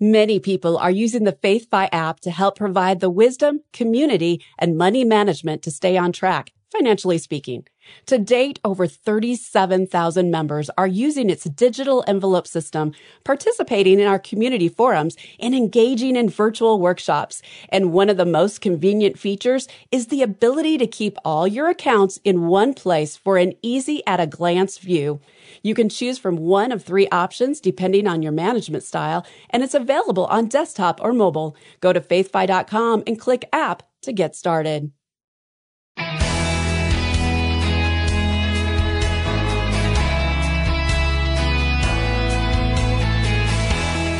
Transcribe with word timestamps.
Many 0.00 0.38
people 0.38 0.78
are 0.78 0.92
using 0.92 1.24
the 1.24 1.32
FaithFi 1.32 1.88
app 1.90 2.20
to 2.20 2.30
help 2.30 2.56
provide 2.56 3.00
the 3.00 3.10
wisdom, 3.10 3.62
community, 3.72 4.40
and 4.56 4.78
money 4.78 5.04
management 5.04 5.60
to 5.62 5.72
stay 5.72 5.96
on 5.96 6.12
track, 6.12 6.52
financially 6.70 7.18
speaking. 7.18 7.64
To 8.06 8.18
date, 8.18 8.58
over 8.64 8.86
37,000 8.86 10.30
members 10.30 10.70
are 10.76 10.86
using 10.86 11.30
its 11.30 11.44
digital 11.44 12.04
envelope 12.06 12.46
system, 12.46 12.92
participating 13.24 13.98
in 13.98 14.06
our 14.06 14.18
community 14.18 14.68
forums, 14.68 15.16
and 15.40 15.54
engaging 15.54 16.16
in 16.16 16.28
virtual 16.28 16.80
workshops. 16.80 17.40
And 17.70 17.92
one 17.92 18.10
of 18.10 18.16
the 18.16 18.26
most 18.26 18.60
convenient 18.60 19.18
features 19.18 19.68
is 19.90 20.08
the 20.08 20.22
ability 20.22 20.78
to 20.78 20.86
keep 20.86 21.16
all 21.24 21.46
your 21.46 21.68
accounts 21.68 22.18
in 22.24 22.46
one 22.46 22.74
place 22.74 23.16
for 23.16 23.38
an 23.38 23.54
easy 23.62 24.02
at 24.06 24.20
a 24.20 24.26
glance 24.26 24.78
view. 24.78 25.20
You 25.62 25.74
can 25.74 25.88
choose 25.88 26.18
from 26.18 26.36
one 26.36 26.72
of 26.72 26.84
three 26.84 27.08
options 27.08 27.60
depending 27.60 28.06
on 28.06 28.22
your 28.22 28.32
management 28.32 28.84
style, 28.84 29.26
and 29.50 29.62
it's 29.62 29.74
available 29.74 30.26
on 30.26 30.46
desktop 30.46 31.00
or 31.02 31.12
mobile. 31.12 31.56
Go 31.80 31.92
to 31.92 32.00
faithfi.com 32.00 33.04
and 33.06 33.18
click 33.18 33.48
app 33.52 33.82
to 34.02 34.12
get 34.12 34.36
started. 34.36 34.92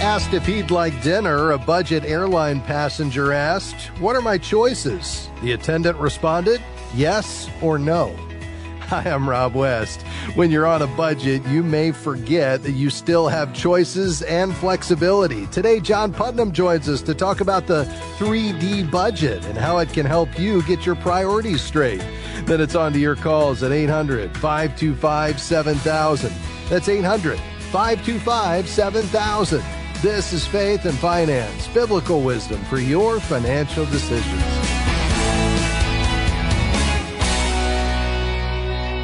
Asked 0.09 0.33
if 0.33 0.47
he'd 0.47 0.71
like 0.71 1.03
dinner, 1.03 1.51
a 1.51 1.59
budget 1.59 2.03
airline 2.03 2.63
passenger 2.63 3.31
asked, 3.31 3.89
What 4.01 4.17
are 4.17 4.23
my 4.23 4.39
choices? 4.39 5.29
The 5.43 5.53
attendant 5.53 5.99
responded, 5.99 6.63
Yes 6.95 7.51
or 7.61 7.79
no. 7.79 8.17
Hi, 8.81 9.03
I'm 9.03 9.29
Rob 9.29 9.55
West. 9.55 10.01
When 10.35 10.51
you're 10.51 10.67
on 10.67 10.81
a 10.81 10.87
budget, 10.87 11.45
you 11.49 11.63
may 11.63 11.93
forget 11.93 12.63
that 12.63 12.73
you 12.73 12.89
still 12.89 13.29
have 13.29 13.53
choices 13.53 14.23
and 14.23 14.57
flexibility. 14.57 15.47
Today, 15.49 15.79
John 15.79 16.11
Putnam 16.15 16.53
joins 16.53 16.89
us 16.89 17.03
to 17.03 17.15
talk 17.15 17.43
about 17.43 17.67
the 17.67 17.85
3D 18.17 18.91
budget 18.91 19.45
and 19.45 19.59
how 19.59 19.77
it 19.77 19.93
can 19.93 20.07
help 20.07 20.39
you 20.39 20.63
get 20.63 20.87
your 20.87 20.97
priorities 20.97 21.61
straight. 21.61 22.03
Then 22.47 22.63
it's 22.63 22.75
on 22.75 22.95
to 22.95 22.99
your 22.99 23.15
calls 23.15 23.63
at 23.63 23.73
800 23.73 24.35
525 24.39 25.39
7000. 25.39 26.33
That's 26.71 26.89
800 26.89 27.39
525 27.39 28.69
7000. 28.71 29.78
This 30.01 30.33
is 30.33 30.47
Faith 30.47 30.85
and 30.85 30.97
Finance, 30.97 31.67
biblical 31.75 32.21
wisdom 32.21 32.65
for 32.67 32.79
your 32.79 33.19
financial 33.19 33.85
decisions. 33.87 34.45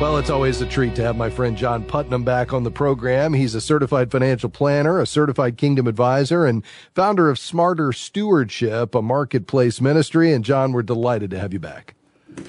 Well, 0.01 0.19
it's 0.19 0.31
always 0.31 0.61
a 0.61 0.67
treat 0.67 0.95
to 0.95 1.03
have 1.03 1.17
my 1.17 1.31
friend 1.31 1.57
John 1.57 1.83
Putnam 1.83 2.23
back 2.23 2.53
on 2.53 2.63
the 2.63 2.71
program. 2.71 3.33
He's 3.33 3.57
a 3.57 3.61
certified 3.61 4.13
financial 4.13 4.49
planner, 4.49 5.01
a 5.01 5.07
certified 5.07 5.57
kingdom 5.57 5.89
advisor, 5.89 6.47
and 6.47 6.65
founder 6.95 7.29
of 7.29 7.41
Smarter 7.41 7.93
Stewardship, 7.93 8.95
a 8.95 9.03
marketplace 9.03 9.81
ministry. 9.81 10.33
And 10.33 10.45
John, 10.45 10.71
we're 10.71 10.83
delighted 10.83 11.31
to 11.33 11.41
have 11.41 11.53
you 11.53 11.59
back. 11.59 11.97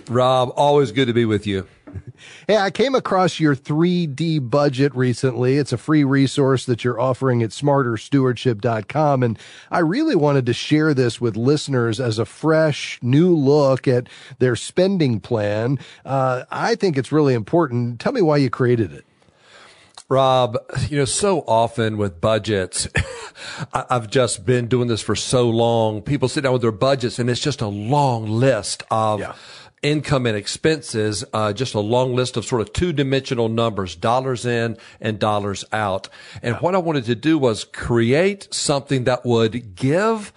Rob, 0.08 0.54
always 0.56 0.92
good 0.92 1.08
to 1.08 1.14
be 1.14 1.26
with 1.26 1.48
you. 1.48 1.66
Hey, 2.48 2.58
I 2.58 2.72
came 2.72 2.96
across 2.96 3.40
your 3.40 3.56
3D 3.56 4.50
budget 4.50 4.96
recently. 4.96 5.58
It's 5.58 5.74
a 5.74 5.78
free 5.78 6.04
resource 6.04 6.66
that 6.66 6.84
you're 6.84 7.00
offering 7.00 7.44
at 7.44 7.50
smarterstewardship.com. 7.50 9.24
And 9.24 9.40
I 9.72 9.80
really 9.80 10.16
wanted 10.16 10.46
to 10.46 10.54
share 10.54 10.94
this 10.94 11.20
with 11.20 11.36
listeners 11.36 12.00
as 12.00 12.20
a 12.20 12.26
fresh 12.26 13.00
new 13.02 13.36
look 13.36 13.88
at 13.88 14.08
their 14.40 14.56
spending 14.56 15.20
plan. 15.20 15.80
Uh, 16.04 16.44
I 16.52 16.76
think 16.76 16.98
it's 16.98 17.12
really 17.12 17.34
important. 17.34 18.00
Tell 18.00 18.12
me 18.12 18.22
why 18.22 18.38
you 18.38 18.50
created 18.50 18.92
it. 18.92 19.06
Rob, 20.08 20.58
you 20.88 21.00
know, 21.00 21.06
so 21.06 21.40
often 21.48 21.98
with 21.98 22.22
budgets, 22.22 22.88
I've 23.74 24.08
just 24.08 24.46
been 24.46 24.68
doing 24.68 24.88
this 24.88 25.02
for 25.02 25.16
so 25.16 25.50
long. 25.50 26.04
People 26.04 26.28
sit 26.28 26.42
down 26.42 26.54
with 26.54 26.62
their 26.62 26.72
budgets 26.72 27.18
and 27.18 27.28
it's 27.28 27.42
just 27.42 27.60
a 27.62 27.68
long 27.68 28.30
list 28.30 28.84
of 28.92 29.20
yeah 29.20 29.34
income 29.86 30.26
and 30.26 30.36
expenses, 30.36 31.24
uh, 31.34 31.54
just 31.54 31.76
a 31.76 31.80
long 31.80 32.16
list 32.16 32.38
of 32.38 32.46
sort 32.46 32.62
of 32.62 32.74
two 32.74 32.92
dimensional 32.92 33.50
numbers, 33.50 33.96
dollars 33.96 34.46
in 34.46 34.78
and 35.00 35.20
dollars 35.20 35.64
out. 35.72 36.10
And 36.42 36.56
what 36.58 36.76
I 36.76 36.80
wanted 36.80 37.06
to 37.06 37.16
do 37.16 37.38
was 37.38 37.64
create 37.64 38.54
something 38.54 39.04
that 39.04 39.26
would 39.26 39.76
give 39.76 40.34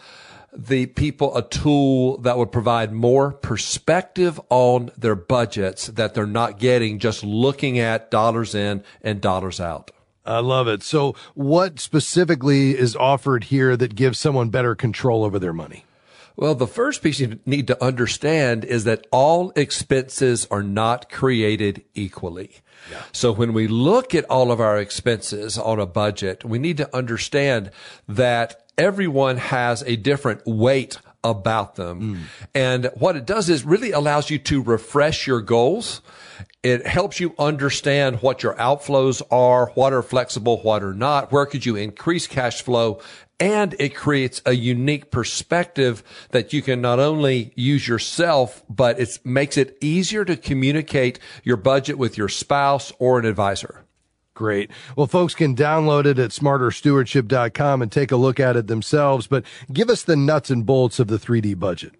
the 0.53 0.86
people 0.86 1.36
a 1.36 1.48
tool 1.48 2.19
that 2.19 2.36
would 2.36 2.50
provide 2.53 2.92
more 2.92 3.32
perspective 3.32 4.41
on 4.50 4.91
their 4.98 5.14
budgets 5.14 5.86
that 5.88 6.15
they're 6.15 6.26
not 6.26 6.59
getting 6.59 6.98
just 6.98 7.22
looking 7.22 7.78
at 7.78 8.10
dollars 8.10 8.54
in 8.54 8.82
and 9.03 9.20
dollars 9.20 9.60
out. 9.60 9.91
I 10.26 10.41
love 10.41 10.69
it. 10.69 10.82
So 10.82 11.15
what 11.34 11.80
specifically 11.80 12.76
is 12.76 12.94
offered 12.94 13.44
here 13.44 13.76
that 13.76 13.94
gives 13.94 14.19
someone 14.19 14.50
better 14.50 14.75
control 14.75 15.25
over 15.25 15.38
their 15.38 15.54
money? 15.54 15.84
Well, 16.38 16.54
the 16.54 16.69
first 16.69 17.03
piece 17.03 17.19
you 17.19 17.41
need 17.47 17.66
to 17.66 17.84
understand 17.84 18.65
is 18.65 18.84
that 18.84 19.09
all 19.10 19.50
expenses 19.56 20.47
are 20.53 20.62
not 20.62 21.10
created 21.10 21.82
equally. 21.94 22.53
Yeah. 22.93 23.03
So 23.10 23.32
when 23.32 23.53
we 23.53 23.66
look 23.66 24.15
at 24.15 24.25
all 24.26 24.53
of 24.53 24.60
our 24.60 24.78
expenses 24.78 25.59
on 25.59 25.81
a 25.81 25.87
budget, 25.87 26.44
we 26.44 26.60
need 26.60 26.77
to 26.77 26.97
understand 26.97 27.72
that 28.06 28.65
everyone 28.78 29.38
has 29.38 29.82
a 29.82 29.97
different 29.97 30.43
weight 30.47 30.98
about 31.25 31.75
them. 31.75 32.00
Mm. 32.00 32.19
And 32.54 32.91
what 32.94 33.16
it 33.16 33.27
does 33.27 33.48
is 33.48 33.65
really 33.65 33.91
allows 33.91 34.31
you 34.31 34.38
to 34.38 34.62
refresh 34.62 35.27
your 35.27 35.41
goals. 35.41 36.03
It 36.62 36.87
helps 36.87 37.19
you 37.19 37.34
understand 37.37 38.22
what 38.22 38.44
your 38.44 38.54
outflows 38.54 39.22
are, 39.32 39.71
what 39.75 39.93
are 39.93 40.03
flexible, 40.03 40.59
what 40.62 40.84
are 40.84 40.94
not, 40.94 41.32
where 41.32 41.47
could 41.47 41.66
you 41.66 41.75
increase 41.75 42.28
cash 42.28 42.62
flow 42.62 43.00
and 43.41 43.75
it 43.78 43.94
creates 43.94 44.43
a 44.44 44.53
unique 44.53 45.10
perspective 45.10 46.03
that 46.31 46.53
you 46.53 46.62
can 46.62 46.81
not 46.81 46.99
only 46.99 47.53
use 47.54 47.87
yourself, 47.87 48.65
but 48.69 48.99
it 48.99 49.19
makes 49.25 49.56
it 49.56 49.76
easier 49.81 50.25
to 50.25 50.37
communicate 50.37 51.19
your 51.44 51.56
budget 51.56 51.98
with 51.98 52.19
your 52.19 52.28
spouse 52.28 52.93
or 52.98 53.19
an 53.19 53.25
advisor. 53.25 53.84
Great. 54.34 54.71
Well, 54.94 55.09
folks 55.09 55.34
can 55.34 55.56
download 55.56 56.06
it 56.06 56.19
at 56.19 56.31
smarterstewardship.com 56.31 57.82
and 57.82 57.91
take 57.91 58.12
a 58.12 58.16
look 58.16 58.38
at 58.38 58.56
it 58.56 58.69
themselves, 58.69 59.27
but 59.27 59.44
give 59.72 59.91
us 59.91 60.04
the 60.04 60.15
nuts 60.15 60.50
and 60.50 60.65
bolts 60.65 61.00
of 61.00 61.09
the 61.09 61.19
3D 61.19 61.59
budget. 61.59 61.93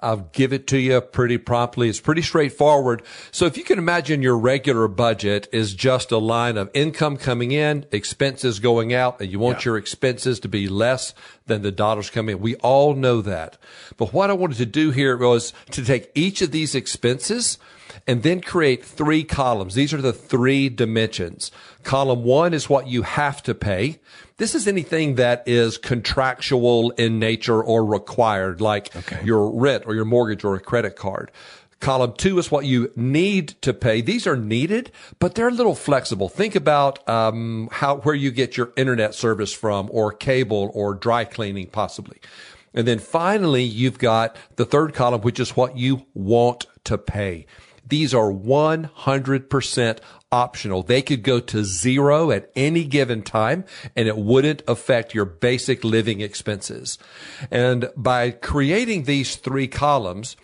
I'll 0.00 0.28
give 0.32 0.52
it 0.52 0.66
to 0.68 0.78
you 0.78 1.00
pretty 1.00 1.38
promptly. 1.38 1.88
It's 1.88 2.00
pretty 2.00 2.22
straightforward. 2.22 3.02
So 3.30 3.46
if 3.46 3.56
you 3.56 3.64
can 3.64 3.78
imagine 3.78 4.22
your 4.22 4.36
regular 4.36 4.88
budget 4.88 5.48
is 5.52 5.72
just 5.72 6.10
a 6.10 6.18
line 6.18 6.56
of 6.56 6.70
income 6.74 7.16
coming 7.16 7.52
in, 7.52 7.86
expenses 7.92 8.58
going 8.58 8.92
out, 8.92 9.20
and 9.20 9.30
you 9.30 9.38
want 9.38 9.60
yeah. 9.60 9.70
your 9.70 9.76
expenses 9.78 10.40
to 10.40 10.48
be 10.48 10.68
less 10.68 11.14
than 11.46 11.62
the 11.62 11.72
dollars 11.72 12.10
coming 12.10 12.36
in. 12.36 12.42
We 12.42 12.56
all 12.56 12.94
know 12.94 13.22
that. 13.22 13.56
But 13.96 14.12
what 14.12 14.30
I 14.30 14.34
wanted 14.34 14.58
to 14.58 14.66
do 14.66 14.90
here 14.90 15.16
was 15.16 15.52
to 15.70 15.84
take 15.84 16.10
each 16.14 16.42
of 16.42 16.50
these 16.50 16.74
expenses 16.74 17.58
and 18.06 18.22
then 18.22 18.40
create 18.40 18.84
three 18.84 19.24
columns. 19.24 19.74
These 19.74 19.92
are 19.92 20.02
the 20.02 20.12
three 20.12 20.68
dimensions. 20.68 21.50
Column 21.82 22.24
one 22.24 22.54
is 22.54 22.68
what 22.68 22.86
you 22.88 23.02
have 23.02 23.42
to 23.44 23.54
pay. 23.54 24.00
This 24.36 24.54
is 24.54 24.66
anything 24.66 25.14
that 25.14 25.44
is 25.46 25.78
contractual 25.78 26.90
in 26.92 27.18
nature 27.18 27.62
or 27.62 27.84
required, 27.84 28.60
like 28.60 28.94
okay. 28.96 29.24
your 29.24 29.50
rent 29.50 29.84
or 29.86 29.94
your 29.94 30.04
mortgage 30.04 30.44
or 30.44 30.54
a 30.56 30.60
credit 30.60 30.96
card. 30.96 31.30
Column 31.80 32.14
two 32.16 32.38
is 32.38 32.50
what 32.50 32.64
you 32.64 32.90
need 32.96 33.48
to 33.60 33.74
pay. 33.74 34.00
These 34.00 34.26
are 34.26 34.36
needed, 34.36 34.90
but 35.18 35.34
they're 35.34 35.48
a 35.48 35.52
little 35.52 35.74
flexible. 35.74 36.28
Think 36.28 36.54
about 36.54 37.06
um, 37.08 37.68
how 37.70 37.96
where 37.98 38.14
you 38.14 38.30
get 38.30 38.56
your 38.56 38.72
internet 38.76 39.14
service 39.14 39.52
from, 39.52 39.90
or 39.92 40.10
cable, 40.10 40.70
or 40.72 40.94
dry 40.94 41.24
cleaning, 41.24 41.66
possibly. 41.66 42.18
And 42.72 42.88
then 42.88 42.98
finally, 42.98 43.62
you've 43.62 43.98
got 43.98 44.34
the 44.56 44.64
third 44.64 44.94
column, 44.94 45.20
which 45.20 45.38
is 45.38 45.56
what 45.56 45.76
you 45.76 46.06
want 46.14 46.66
to 46.84 46.96
pay. 46.96 47.46
These 47.86 48.14
are 48.14 48.30
100% 48.32 49.98
optional. 50.32 50.82
They 50.82 51.00
could 51.02 51.22
go 51.22 51.38
to 51.38 51.64
zero 51.64 52.30
at 52.30 52.50
any 52.56 52.84
given 52.84 53.22
time 53.22 53.64
and 53.94 54.08
it 54.08 54.16
wouldn't 54.16 54.62
affect 54.66 55.14
your 55.14 55.24
basic 55.24 55.84
living 55.84 56.20
expenses. 56.20 56.98
And 57.50 57.90
by 57.96 58.32
creating 58.32 59.04
these 59.04 59.36
three 59.36 59.68
columns, 59.68 60.36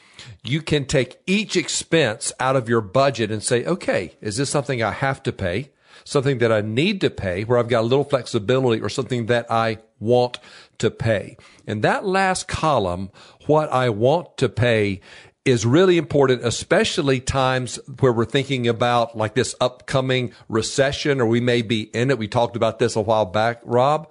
you 0.44 0.62
can 0.62 0.84
take 0.84 1.20
each 1.26 1.56
expense 1.56 2.32
out 2.38 2.56
of 2.56 2.68
your 2.68 2.80
budget 2.80 3.30
and 3.30 3.42
say, 3.42 3.64
okay, 3.64 4.14
is 4.20 4.36
this 4.36 4.50
something 4.50 4.82
I 4.82 4.92
have 4.92 5.22
to 5.24 5.32
pay? 5.32 5.70
Something 6.04 6.38
that 6.38 6.52
I 6.52 6.60
need 6.60 7.00
to 7.02 7.10
pay 7.10 7.44
where 7.44 7.58
I've 7.58 7.68
got 7.68 7.82
a 7.82 7.86
little 7.86 8.04
flexibility 8.04 8.80
or 8.80 8.88
something 8.88 9.26
that 9.26 9.50
I 9.50 9.78
want 9.98 10.38
to 10.78 10.90
pay. 10.90 11.36
And 11.66 11.82
that 11.82 12.06
last 12.06 12.48
column, 12.48 13.10
what 13.46 13.70
I 13.70 13.90
want 13.90 14.36
to 14.38 14.48
pay 14.48 15.00
is 15.44 15.64
really 15.64 15.96
important, 15.96 16.44
especially 16.44 17.20
times 17.20 17.78
where 18.00 18.12
we're 18.12 18.24
thinking 18.24 18.68
about 18.68 19.16
like 19.16 19.34
this 19.34 19.54
upcoming 19.60 20.32
recession 20.48 21.20
or 21.20 21.26
we 21.26 21.40
may 21.40 21.62
be 21.62 21.82
in 21.82 22.10
it. 22.10 22.18
We 22.18 22.28
talked 22.28 22.56
about 22.56 22.78
this 22.78 22.94
a 22.94 23.00
while 23.00 23.24
back, 23.24 23.60
Rob, 23.64 24.10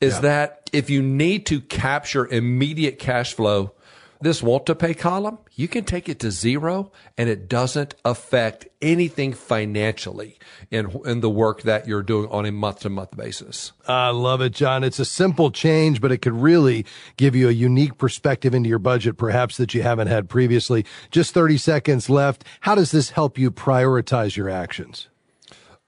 is 0.00 0.14
yeah. 0.14 0.20
that 0.20 0.70
if 0.72 0.90
you 0.90 1.02
need 1.02 1.46
to 1.46 1.60
capture 1.60 2.26
immediate 2.26 2.98
cash 2.98 3.34
flow, 3.34 3.72
this 4.20 4.42
want 4.42 4.66
to 4.66 4.74
pay 4.74 4.94
column, 4.94 5.38
you 5.52 5.68
can 5.68 5.84
take 5.84 6.08
it 6.08 6.18
to 6.20 6.30
zero 6.30 6.92
and 7.16 7.28
it 7.28 7.48
doesn't 7.48 7.94
affect 8.04 8.66
anything 8.80 9.32
financially 9.32 10.38
in, 10.70 10.90
in 11.04 11.20
the 11.20 11.30
work 11.30 11.62
that 11.62 11.86
you're 11.86 12.02
doing 12.02 12.28
on 12.30 12.46
a 12.46 12.52
month 12.52 12.80
to 12.80 12.90
month 12.90 13.16
basis. 13.16 13.72
I 13.86 14.10
love 14.10 14.40
it, 14.40 14.52
John. 14.52 14.84
It's 14.84 14.98
a 14.98 15.04
simple 15.04 15.50
change, 15.50 16.00
but 16.00 16.12
it 16.12 16.18
could 16.18 16.34
really 16.34 16.86
give 17.16 17.34
you 17.34 17.48
a 17.48 17.52
unique 17.52 17.98
perspective 17.98 18.54
into 18.54 18.68
your 18.68 18.78
budget, 18.78 19.16
perhaps 19.16 19.56
that 19.56 19.74
you 19.74 19.82
haven't 19.82 20.08
had 20.08 20.28
previously. 20.28 20.84
Just 21.10 21.34
30 21.34 21.58
seconds 21.58 22.10
left. 22.10 22.44
How 22.60 22.74
does 22.74 22.90
this 22.90 23.10
help 23.10 23.38
you 23.38 23.50
prioritize 23.50 24.36
your 24.36 24.48
actions? 24.48 25.08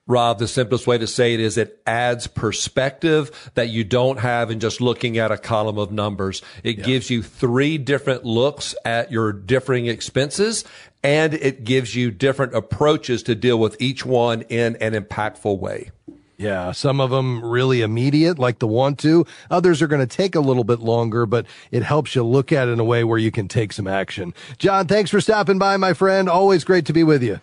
Rob, 0.09 0.39
the 0.39 0.49
simplest 0.49 0.87
way 0.87 0.97
to 0.97 1.07
say 1.07 1.35
it 1.35 1.41
is 1.41 1.59
it 1.59 1.81
adds 1.87 2.27
perspective 2.27 3.51
that 3.55 3.69
you 3.69 3.85
don't 3.85 4.19
have 4.19 4.51
in 4.51 4.59
just 4.59 4.81
looking 4.81 5.19
at 5.19 5.31
a 5.31 5.37
column 5.37 5.79
of 5.79 5.93
numbers. 5.93 6.43
It 6.65 6.79
yeah. 6.79 6.85
gives 6.85 7.11
you 7.11 7.23
three 7.23 7.77
different 7.77 8.25
looks 8.25 8.75
at 8.87 9.13
your 9.13 9.33
differing 9.33 9.87
expenses 9.87 10.65
and 11.05 11.35
it 11.35 11.63
gives 11.63 11.95
you 11.95 12.11
different 12.11 12.55
approaches 12.55 13.23
to 13.25 13.35
deal 13.35 13.59
with 13.59 13.77
each 13.81 14.05
one 14.05 14.43
in 14.43 14.77
an 14.77 14.95
impactful 14.95 15.59
way. 15.59 15.91
Yeah, 16.39 16.71
some 16.71 17.01
of 17.01 17.11
them 17.11 17.45
really 17.45 17.83
immediate, 17.83 18.39
like 18.39 18.61
the 18.61 18.67
want 18.69 19.01
to. 19.01 19.27
Others 19.51 19.83
are 19.83 19.89
going 19.89 20.07
to 20.07 20.17
take 20.17 20.37
a 20.37 20.41
little 20.41 20.63
bit 20.63 20.79
longer, 20.79 21.27
but 21.27 21.47
it 21.73 21.83
helps 21.83 22.15
you 22.15 22.23
look 22.23 22.53
at 22.53 22.69
it 22.69 22.73
in 22.73 22.81
a 22.81 22.85
way 22.85 23.03
where 23.03 23.19
you 23.19 23.33
can 23.33 23.49
take 23.49 23.73
some 23.73 23.89
action. 23.89 24.33
John, 24.57 24.87
thanks 24.87 25.11
for 25.11 25.21
stopping 25.21 25.59
by, 25.59 25.77
my 25.77 25.95
friend. 25.95 26.29
Always 26.29 26.63
great 26.63 26.87
to 26.87 26.93
be 26.93 27.03
with 27.03 27.25
you. 27.25 27.41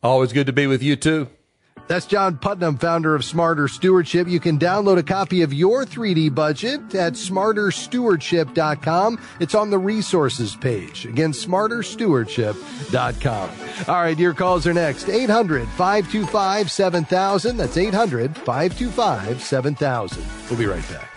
Always 0.00 0.32
good 0.32 0.46
to 0.46 0.52
be 0.52 0.68
with 0.68 0.82
you 0.82 0.94
too. 0.94 1.28
That's 1.88 2.06
John 2.06 2.38
Putnam, 2.38 2.78
founder 2.78 3.14
of 3.14 3.24
Smarter 3.24 3.68
Stewardship. 3.68 4.26
You 4.28 4.40
can 4.40 4.58
download 4.58 4.98
a 4.98 5.02
copy 5.02 5.40
of 5.42 5.54
your 5.54 5.84
3D 5.84 6.34
budget 6.34 6.94
at 6.94 7.12
smarterstewardship.com. 7.12 9.20
It's 9.40 9.54
on 9.54 9.70
the 9.70 9.78
resources 9.78 10.56
page. 10.56 11.06
Again, 11.06 11.32
smarterstewardship.com. 11.32 13.50
All 13.88 14.02
right, 14.02 14.18
your 14.18 14.34
calls 14.34 14.66
are 14.66 14.74
next. 14.74 15.08
800 15.08 15.66
525 15.68 16.70
7000. 16.70 17.56
That's 17.56 17.76
800 17.76 18.36
525 18.36 19.42
7000. 19.42 20.24
We'll 20.50 20.58
be 20.58 20.66
right 20.66 20.88
back. 20.88 21.10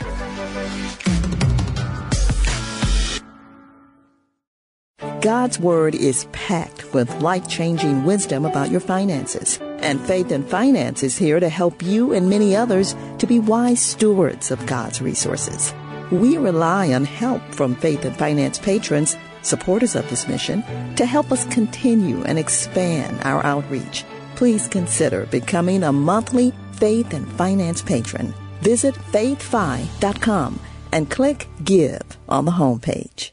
God's 5.21 5.59
Word 5.59 5.95
is 5.95 6.27
packed 6.31 6.93
with 6.93 7.21
life 7.21 7.47
changing 7.47 8.05
wisdom 8.05 8.45
about 8.45 8.71
your 8.71 8.79
finances. 8.79 9.59
And 9.81 10.01
Faith 10.01 10.31
and 10.31 10.47
Finance 10.47 11.03
is 11.03 11.17
here 11.17 11.39
to 11.39 11.49
help 11.49 11.81
you 11.81 12.13
and 12.13 12.29
many 12.29 12.55
others 12.55 12.95
to 13.17 13.25
be 13.25 13.39
wise 13.39 13.81
stewards 13.81 14.51
of 14.51 14.65
God's 14.65 15.01
resources. 15.01 15.73
We 16.11 16.37
rely 16.37 16.93
on 16.93 17.05
help 17.05 17.41
from 17.53 17.75
Faith 17.75 18.03
and 18.05 18.15
Finance 18.15 18.59
patrons, 18.59 19.15
supporters 19.41 19.95
of 19.95 20.09
this 20.09 20.27
mission, 20.27 20.63
to 20.95 21.05
help 21.05 21.31
us 21.31 21.45
continue 21.45 22.23
and 22.23 22.37
expand 22.37 23.19
our 23.23 23.45
outreach. 23.45 24.03
Please 24.35 24.67
consider 24.67 25.25
becoming 25.27 25.83
a 25.83 25.91
monthly 25.91 26.53
Faith 26.73 27.13
and 27.13 27.27
Finance 27.33 27.81
patron. 27.81 28.33
Visit 28.61 28.95
faithfi.com 28.95 30.59
and 30.91 31.09
click 31.09 31.47
Give 31.63 32.01
on 32.27 32.45
the 32.45 32.51
homepage. 32.51 33.31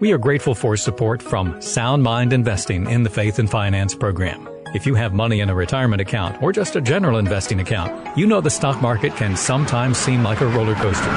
We 0.00 0.12
are 0.12 0.18
grateful 0.18 0.54
for 0.54 0.76
support 0.76 1.22
from 1.22 1.62
Sound 1.62 2.02
Mind 2.02 2.32
Investing 2.32 2.90
in 2.90 3.04
the 3.04 3.10
Faith 3.10 3.38
and 3.38 3.48
Finance 3.48 3.94
program. 3.94 4.51
If 4.74 4.86
you 4.86 4.94
have 4.94 5.12
money 5.12 5.40
in 5.40 5.50
a 5.50 5.54
retirement 5.54 6.00
account 6.00 6.42
or 6.42 6.50
just 6.50 6.76
a 6.76 6.80
general 6.80 7.18
investing 7.18 7.60
account, 7.60 8.16
you 8.16 8.26
know 8.26 8.40
the 8.40 8.48
stock 8.48 8.80
market 8.80 9.14
can 9.16 9.36
sometimes 9.36 9.98
seem 9.98 10.22
like 10.22 10.40
a 10.40 10.46
roller 10.46 10.74
coaster. 10.76 11.10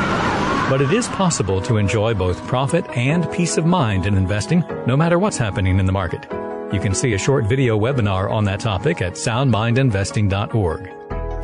But 0.69 0.81
it 0.81 0.91
is 0.91 1.07
possible 1.07 1.61
to 1.61 1.77
enjoy 1.77 2.15
both 2.15 2.45
profit 2.47 2.85
and 2.97 3.31
peace 3.31 3.57
of 3.57 3.65
mind 3.65 4.07
in 4.07 4.17
investing, 4.17 4.59
no 4.85 4.97
matter 4.97 5.19
what's 5.19 5.37
happening 5.37 5.79
in 5.79 5.85
the 5.85 5.93
market. 5.93 6.27
You 6.73 6.81
can 6.81 6.93
see 6.93 7.13
a 7.13 7.17
short 7.17 7.45
video 7.45 7.79
webinar 7.79 8.29
on 8.29 8.43
that 8.43 8.59
topic 8.59 9.01
at 9.01 9.13
soundmindinvesting.org. 9.13 10.81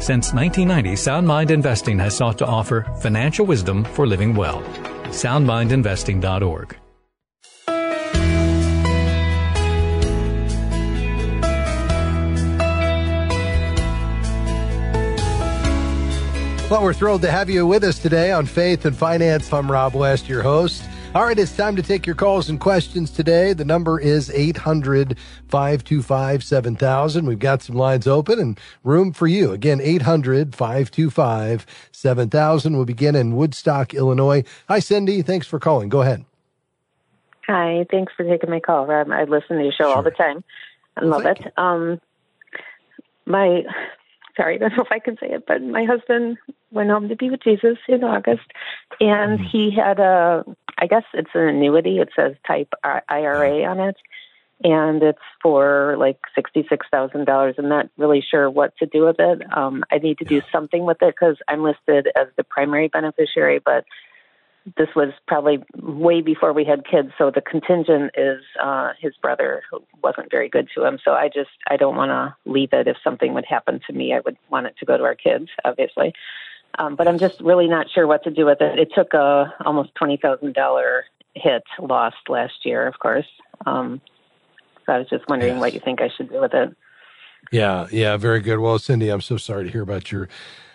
Since 0.02 0.34
1990, 0.34 0.98
Sound 0.98 1.25
Mind 1.25 1.52
Investing 1.52 1.98
has 2.00 2.18
sought 2.18 2.38
to 2.40 2.46
offer 2.46 2.86
financial 3.02 3.46
wisdom 3.46 3.86
for 3.86 4.06
living 4.06 4.36
well. 4.36 4.62
soundmindinvesting.org. 5.12 6.81
Well, 16.71 16.83
we're 16.83 16.94
thrilled 16.94 17.21
to 17.23 17.29
have 17.29 17.50
you 17.50 17.68
with 17.68 17.83
us 17.83 18.00
today 18.00 18.31
on 18.31 18.45
Faith 18.45 18.85
and 18.85 18.95
Finance. 18.95 19.51
I'm 19.51 19.69
Rob 19.69 19.94
West, 19.94 20.29
your 20.29 20.41
host. 20.41 20.81
All 21.13 21.25
right, 21.25 21.38
it's 21.38 21.53
time 21.53 21.75
to 21.75 21.81
take 21.81 22.06
your 22.06 22.15
calls 22.15 22.47
and 22.47 22.62
questions 22.62 23.12
today. 23.12 23.51
The 23.51 23.65
number 23.65 24.00
is 24.00 24.29
800 24.29 25.18
525 25.50 26.41
7000. 26.41 27.25
We've 27.25 27.38
got 27.38 27.62
some 27.62 27.75
lines 27.75 28.07
open 28.07 28.39
and 28.39 28.57
room 28.85 29.12
for 29.12 29.27
you. 29.27 29.51
Again, 29.51 29.81
800 29.81 30.56
525 30.56 31.65
7000. 31.91 32.77
We'll 32.77 32.85
begin 32.85 33.17
in 33.17 33.35
Woodstock, 33.35 33.94
Illinois. 33.94 34.45
Hi, 34.69 34.79
Cindy. 34.79 35.21
Thanks 35.24 35.47
for 35.47 35.59
calling. 35.59 35.89
Go 35.89 36.03
ahead. 36.03 36.24
Hi. 37.47 37.85
Thanks 37.91 38.13
for 38.15 38.24
taking 38.24 38.50
my 38.50 38.62
call, 38.62 38.85
Rob. 38.85 39.12
I 39.12 39.25
listen 39.25 39.57
to 39.57 39.63
your 39.63 39.74
show 39.74 39.88
sure. 39.88 39.95
all 39.97 40.03
the 40.03 40.12
time. 40.12 40.41
I 40.95 41.03
love 41.03 41.25
it. 41.25 41.51
Um, 41.57 42.00
my 43.25 43.63
sorry, 44.36 44.56
I 44.56 44.57
don't 44.60 44.78
know 44.78 44.83
if 44.83 44.92
I 44.92 45.00
can 45.00 45.18
say 45.18 45.31
it, 45.31 45.45
but 45.48 45.62
my 45.62 45.83
husband 45.86 46.38
went 46.72 46.89
home 46.89 47.10
to 47.10 47.16
be 47.16 47.30
with 47.30 47.44
Jesus 47.44 47.78
in 47.88 48.04
August, 48.04 48.45
and 49.00 49.39
mm-hmm. 49.39 49.44
he 49.45 49.72
had 49.72 50.00
a, 50.00 50.44
I 50.78 50.88
guess 50.88 51.04
it's 51.13 51.31
an 51.33 51.48
annuity. 51.48 52.00
It 52.00 52.10
says 52.16 52.36
type 52.48 52.74
IRA 53.10 53.63
on 53.63 53.80
it, 53.80 53.98
and 54.63 55.01
it's 55.04 55.19
for 55.42 55.95
like 55.98 56.19
sixty-six 56.36 56.88
thousand 56.92 57.25
dollars. 57.25 57.56
I'm 57.57 57.69
not 57.69 57.89
really 57.98 58.22
sure 58.22 58.50
what 58.50 58.75
to 58.78 58.86
do 58.86 59.06
with 59.06 59.19
it. 59.19 59.42
Um, 59.56 59.83
I 59.92 59.98
need 59.98 60.18
to 60.19 60.25
do 60.25 60.42
something 60.51 60.86
with 60.86 61.01
it 61.01 61.16
because 61.16 61.38
I'm 61.48 61.63
listed 61.63 62.07
as 62.16 62.27
the 62.38 62.44
primary 62.44 62.88
beneficiary, 62.88 63.60
but 63.60 63.86
this 64.78 64.90
was 64.96 65.12
probably 65.28 65.63
way 65.81 66.22
before 66.22 66.54
we 66.54 66.63
had 66.63 66.86
kids 66.86 67.10
so 67.18 67.31
the 67.31 67.42
contingent 67.42 68.12
is 68.16 68.42
uh 68.62 68.90
his 69.00 69.13
brother 69.22 69.63
who 69.69 69.81
wasn't 70.04 70.30
very 70.30 70.50
good 70.50 70.68
to 70.75 70.86
him. 70.86 71.00
So 71.04 71.13
i 71.13 71.28
just 71.28 71.50
i 71.68 71.78
don't 71.78 71.96
want 71.96 72.10
to 72.10 72.36
leave 72.50 72.69
it. 72.74 72.88
If 72.88 72.98
something 73.04 73.34
would 73.34 73.46
happen 73.46 73.80
to 73.88 73.94
me 73.94 74.13
i 74.13 74.19
would 74.19 74.38
want 74.50 74.68
it 74.68 74.75
to 74.80 74.86
go 74.86 74.98
to 74.98 75.04
our 75.04 75.16
kids 75.16 75.48
obviously. 75.66 76.13
Um 76.78 76.96
but 76.96 77.08
i'm 77.08 77.18
just 77.18 77.42
really 77.42 77.68
not 77.68 77.88
sure 77.90 78.06
what 78.06 78.24
to 78.24 78.31
do 78.31 78.46
with 78.46 78.62
it. 78.62 78.78
It 78.78 78.90
took 78.94 79.13
a 79.13 79.54
almost 79.66 79.96
twenty 79.96 80.18
thousand 80.18 80.54
dollar 80.54 81.06
hit 81.34 81.63
lost 81.80 82.18
last 82.30 82.63
year 82.63 82.88
of 82.88 83.00
course. 83.00 83.28
Um 83.66 84.00
so 84.86 84.94
i 84.94 85.00
was 85.00 85.10
just 85.10 85.28
wondering 85.28 85.54
yes. 85.54 85.62
what 85.62 85.74
you 85.74 85.80
think 85.80 86.02
i 86.02 86.10
should 86.16 86.30
do 86.30 86.40
with 86.40 86.54
it. 86.54 86.75
Yeah 87.52 87.88
yeah 87.92 88.16
very 88.18 88.42
good. 88.42 88.60
Well 88.60 88.78
cindy 88.78 89.10
i'm 89.10 89.22
so 89.22 89.38
sorry 89.38 89.63
to 89.66 89.72
hear 89.72 89.81
about 89.81 90.12
your 90.12 90.30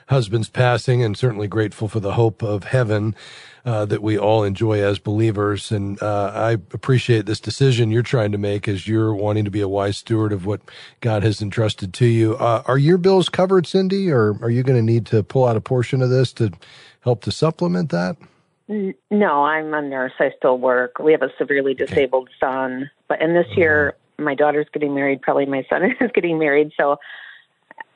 husband's 0.06 0.48
passing 0.48 1.02
and 1.02 1.16
certainly 1.16 1.48
grateful 1.48 1.88
for 1.88 2.00
the 2.00 2.14
hope 2.14 2.42
of 2.42 2.64
heaven 2.64 3.14
uh, 3.64 3.84
that 3.84 4.00
we 4.00 4.16
all 4.16 4.44
enjoy 4.44 4.80
as 4.80 4.98
believers. 4.98 5.72
And 5.72 6.00
uh, 6.00 6.30
I 6.32 6.52
appreciate 6.52 7.26
this 7.26 7.40
decision 7.40 7.90
you're 7.90 8.02
trying 8.02 8.30
to 8.32 8.38
make 8.38 8.68
as 8.68 8.86
you're 8.86 9.12
wanting 9.12 9.44
to 9.44 9.50
be 9.50 9.60
a 9.60 9.68
wise 9.68 9.98
steward 9.98 10.32
of 10.32 10.46
what 10.46 10.60
God 11.00 11.24
has 11.24 11.42
entrusted 11.42 11.92
to 11.94 12.06
you. 12.06 12.36
Uh, 12.36 12.62
are 12.66 12.78
your 12.78 12.98
bills 12.98 13.28
covered, 13.28 13.66
Cindy, 13.66 14.10
or 14.10 14.38
are 14.40 14.50
you 14.50 14.62
going 14.62 14.78
to 14.78 14.92
need 14.92 15.06
to 15.06 15.24
pull 15.24 15.44
out 15.44 15.56
a 15.56 15.60
portion 15.60 16.00
of 16.00 16.10
this 16.10 16.32
to 16.34 16.52
help 17.00 17.22
to 17.22 17.32
supplement 17.32 17.90
that? 17.90 18.16
No, 18.68 19.44
I'm 19.44 19.74
a 19.74 19.82
nurse. 19.82 20.12
I 20.18 20.32
still 20.36 20.58
work. 20.58 20.98
We 20.98 21.12
have 21.12 21.22
a 21.22 21.30
severely 21.38 21.74
disabled 21.74 22.28
okay. 22.28 22.36
son, 22.40 22.90
but 23.08 23.22
and 23.22 23.34
this 23.34 23.46
year 23.56 23.90
uh-huh. 23.90 24.24
my 24.24 24.34
daughter's 24.34 24.66
getting 24.72 24.92
married. 24.94 25.22
Probably 25.22 25.46
my 25.46 25.64
son 25.68 25.84
is 26.00 26.10
getting 26.14 26.38
married. 26.38 26.72
So 26.76 26.98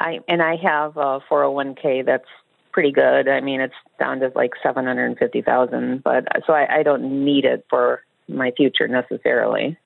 I 0.00 0.20
and 0.26 0.42
I 0.42 0.56
have 0.56 0.96
a 0.96 1.20
401k 1.30 2.04
that's 2.04 2.24
pretty 2.72 2.90
good. 2.90 3.28
I 3.28 3.40
mean, 3.40 3.60
it's 3.60 3.74
down 3.98 4.20
to 4.20 4.32
like 4.34 4.52
750,000, 4.62 6.02
but 6.02 6.24
so 6.46 6.52
I, 6.52 6.78
I 6.78 6.82
don't 6.82 7.24
need 7.24 7.44
it 7.44 7.66
for 7.68 8.02
my 8.28 8.52
future 8.56 8.88
necessarily. 8.88 9.76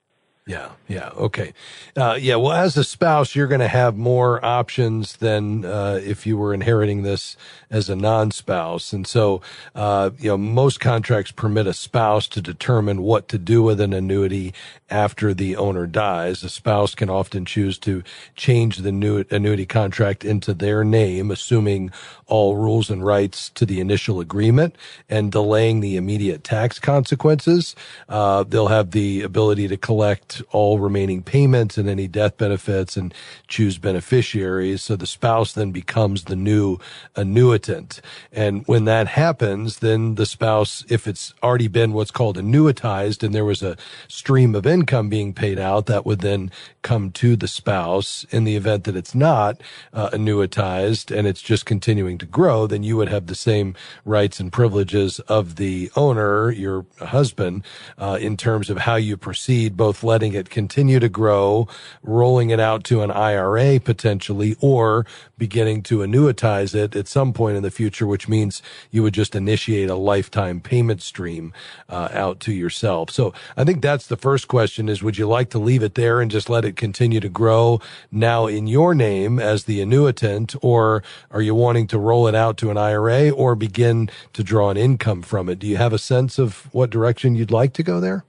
Yeah, 0.47 0.73
yeah, 0.89 1.09
okay. 1.17 1.55
Uh, 1.97 2.19
yeah, 2.21 2.37
well, 2.37 2.53
as 2.53 2.77
a 2.77 2.85
spouse, 2.85 3.35
you're 3.35 3.47
going 3.47 3.63
to 3.63 3.69
have 3.69 3.97
more 3.97 4.45
options 4.45 5.17
than 5.17 5.65
uh, 5.65 5.99
if 6.05 6.27
you 6.27 6.37
were 6.37 6.53
inheriting 6.53 7.03
this 7.03 7.39
as 7.71 7.89
a 7.89 7.97
non 7.97 8.31
spouse. 8.31 8.93
And 8.93 9.07
so, 9.07 9.41
uh, 9.75 10.11
you 10.19 10.29
know, 10.29 10.37
most 10.37 10.81
contracts 10.81 11.31
permit 11.31 11.67
a 11.67 11.73
spouse 11.73 12.29
to 12.29 12.43
determine 12.43 13.01
what 13.01 13.27
to 13.29 13.39
do 13.39 13.63
with 13.63 13.81
an 13.81 13.95
annuity 13.95 14.53
after 14.91 15.33
the 15.33 15.57
owner 15.57 15.87
dies. 15.87 16.45
A 16.45 16.51
spouse 16.51 16.95
can 16.95 17.09
often 17.09 17.47
choose 17.47 17.79
to 17.79 18.03
change 18.37 18.79
the 18.79 19.25
annuity 19.31 19.65
contract 19.65 20.27
into 20.27 20.53
their 20.53 20.85
name, 20.85 21.31
assuming 21.31 21.91
all 22.27 22.57
rules 22.57 22.91
and 22.91 23.05
rights 23.05 23.49
to 23.51 23.65
the 23.65 23.81
initial 23.81 24.21
agreement 24.21 24.77
and 25.09 25.33
delaying 25.33 25.81
the 25.81 25.97
immediate 25.97 26.45
tax 26.45 26.79
consequences. 26.79 27.75
Uh, 28.09 28.45
they'll 28.45 28.69
have 28.69 28.91
the 28.91 29.23
ability 29.23 29.69
to 29.69 29.77
collect 29.77 30.34
all 30.51 30.79
remaining 30.79 31.23
payments 31.23 31.79
and 31.79 31.89
any 31.89 32.09
death 32.09 32.37
benefits 32.37 32.97
and 32.97 33.13
choose 33.49 33.79
beneficiaries. 33.79 34.83
So 34.83 34.97
the 34.97 35.07
spouse 35.07 35.53
then 35.53 35.71
becomes 35.71 36.25
the 36.25 36.37
new 36.37 36.79
annuitant. 37.17 38.01
And 38.33 38.67
when 38.67 38.85
that 38.85 39.09
happens, 39.09 39.79
then 39.79 40.15
the 40.15 40.27
spouse, 40.27 40.85
if 40.89 41.07
it's 41.07 41.35
already 41.43 41.69
been 41.69 41.93
what's 41.93 42.11
called 42.11 42.37
annuitized 42.37 43.23
and 43.23 43.35
there 43.35 43.45
was 43.45 43.63
a 43.63 43.77
stream 44.09 44.55
of 44.55 44.67
income 44.67 45.09
being 45.09 45.33
paid 45.33 45.59
out, 45.59 45.87
that 45.87 46.07
would 46.07 46.21
then 46.21 46.51
come 46.83 47.11
to 47.13 47.37
the 47.37 47.49
spouse. 47.49 48.25
In 48.31 48.45
the 48.45 48.57
event 48.57 48.85
that 48.85 48.97
it's 48.97 49.15
not 49.15 49.61
uh, 49.93 50.11
annuitized 50.11 51.15
and 51.17 51.27
it's 51.27 51.43
just 51.43 51.67
continuing 51.67 52.19
to 52.19 52.27
grow, 52.27 52.67
then 52.67 52.83
you 52.83 52.97
would 52.97 53.09
have 53.09 53.27
the 53.27 53.35
same 53.35 53.75
rights 54.05 54.41
and 54.41 54.53
privileges 54.53 55.21
of 55.21 55.57
the 55.57 55.91
owner, 55.97 56.51
your 56.51 56.87
husband, 57.01 57.65
uh, 57.99 58.19
in 58.21 58.37
terms 58.37 58.71
of 58.71 58.79
how 58.79 58.97
you 58.97 59.17
proceed, 59.17 59.77
both 59.77 60.03
letting 60.03 60.24
it 60.33 60.49
continue 60.49 60.99
to 61.01 61.09
grow, 61.09 61.69
rolling 62.03 62.51
it 62.51 62.61
out 62.61 62.85
to 62.85 63.03
an 63.03 63.11
IRA 63.11 63.79
potentially, 63.79 64.57
or 64.61 65.05
beginning 65.37 65.83
to 65.83 65.99
annuitize 65.99 66.75
it 66.75 66.97
at 66.97 67.09
some 67.09 67.33
point 67.33 67.57
in 67.57 67.63
the 67.63 67.71
future, 67.71 68.07
which 68.07 68.29
means 68.29 68.63
you 68.91 69.03
would 69.03 69.15
just 69.15 69.35
initiate 69.35 69.91
a 69.91 69.95
lifetime 69.95 70.61
payment 70.61 71.03
stream 71.03 71.53
uh, 71.89 72.09
out 72.13 72.41
to 72.41 72.53
yourself. 72.53 73.11
So 73.11 73.35
I 73.57 73.65
think 73.65 73.83
that's 73.83 74.07
the 74.07 74.17
first 74.17 74.49
question 74.49 74.89
is, 74.89 75.03
would 75.03 75.19
you 75.19 75.27
like 75.29 75.51
to 75.51 75.59
leave 75.59 75.83
it 75.83 75.95
there 75.95 76.21
and 76.21 76.31
just 76.31 76.49
let 76.49 76.65
it 76.65 76.77
continue 76.77 77.21
to 77.21 77.29
grow 77.29 77.81
now 78.11 78.47
in 78.47 78.67
your 78.67 78.95
name 78.95 79.39
as 79.39 79.65
the 79.65 79.81
annuitant, 79.81 80.57
or 80.63 81.03
are 81.31 81.43
you 81.43 81.55
wanting 81.55 81.87
to 81.89 81.99
roll 81.99 82.27
it 82.27 82.35
out 82.35 82.57
to 82.59 82.71
an 82.71 82.79
IRA 82.79 83.31
or 83.31 83.55
begin 83.55 84.09
to 84.33 84.43
draw 84.43 84.71
an 84.71 84.77
income 84.77 85.23
from 85.23 85.49
it? 85.49 85.59
Do 85.59 85.67
you 85.67 85.77
have 85.77 85.93
a 85.93 85.99
sense 85.99 86.39
of 86.39 86.73
what 86.73 86.91
direction 86.91 87.35
you'd 87.35 87.51
like 87.51 87.73
to 87.75 87.83
go 87.83 88.01
there? 88.01 88.25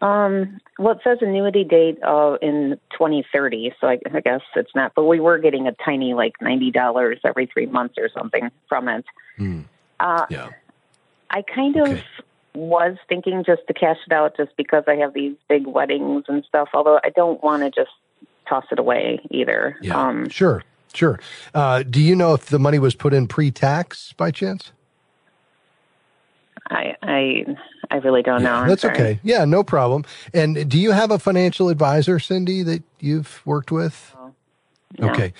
Um, 0.00 0.60
well, 0.78 0.94
it 0.94 1.00
says 1.04 1.18
annuity 1.20 1.64
date 1.64 1.98
uh, 2.02 2.38
in 2.40 2.78
2030, 2.92 3.74
so 3.80 3.88
I, 3.88 3.98
I 4.12 4.20
guess 4.20 4.40
it's 4.56 4.74
not. 4.74 4.92
But 4.94 5.04
we 5.04 5.20
were 5.20 5.38
getting 5.38 5.66
a 5.66 5.72
tiny, 5.72 6.14
like 6.14 6.34
ninety 6.40 6.70
dollars 6.70 7.18
every 7.24 7.46
three 7.46 7.66
months 7.66 7.96
or 7.98 8.08
something 8.08 8.50
from 8.68 8.88
it. 8.88 9.04
Mm. 9.38 9.64
Uh, 9.98 10.26
yeah. 10.30 10.48
I 11.30 11.42
kind 11.42 11.76
of 11.76 12.00
was 12.54 12.96
thinking 13.08 13.44
just 13.44 13.62
to 13.68 13.74
cash 13.74 13.98
it 14.06 14.12
out, 14.12 14.36
just 14.36 14.56
because 14.56 14.84
I 14.86 14.96
have 14.96 15.12
these 15.12 15.36
big 15.48 15.66
weddings 15.66 16.24
and 16.28 16.44
stuff. 16.44 16.70
Although 16.72 16.98
I 17.04 17.10
don't 17.10 17.42
want 17.42 17.62
to 17.62 17.70
just 17.70 17.92
toss 18.48 18.64
it 18.72 18.78
away 18.78 19.20
either. 19.30 19.76
Yeah. 19.82 20.00
Um, 20.00 20.28
sure. 20.28 20.64
Sure. 20.92 21.20
Uh, 21.54 21.82
do 21.82 22.00
you 22.00 22.16
know 22.16 22.34
if 22.34 22.46
the 22.46 22.58
money 22.58 22.78
was 22.78 22.94
put 22.94 23.14
in 23.14 23.28
pre-tax 23.28 24.12
by 24.14 24.32
chance? 24.32 24.72
I, 26.68 26.96
I, 27.02 27.44
I 27.90 27.96
really 27.96 28.22
don't 28.22 28.42
know. 28.42 28.54
I'm 28.54 28.68
That's 28.68 28.82
sorry. 28.82 28.94
okay. 28.94 29.20
Yeah, 29.22 29.44
no 29.44 29.64
problem. 29.64 30.04
And 30.32 30.70
do 30.70 30.78
you 30.78 30.92
have 30.92 31.10
a 31.10 31.18
financial 31.18 31.68
advisor, 31.68 32.18
Cindy, 32.18 32.62
that 32.62 32.82
you've 33.00 33.42
worked 33.44 33.72
with? 33.72 34.14
No. 34.98 35.10
Okay. 35.10 35.32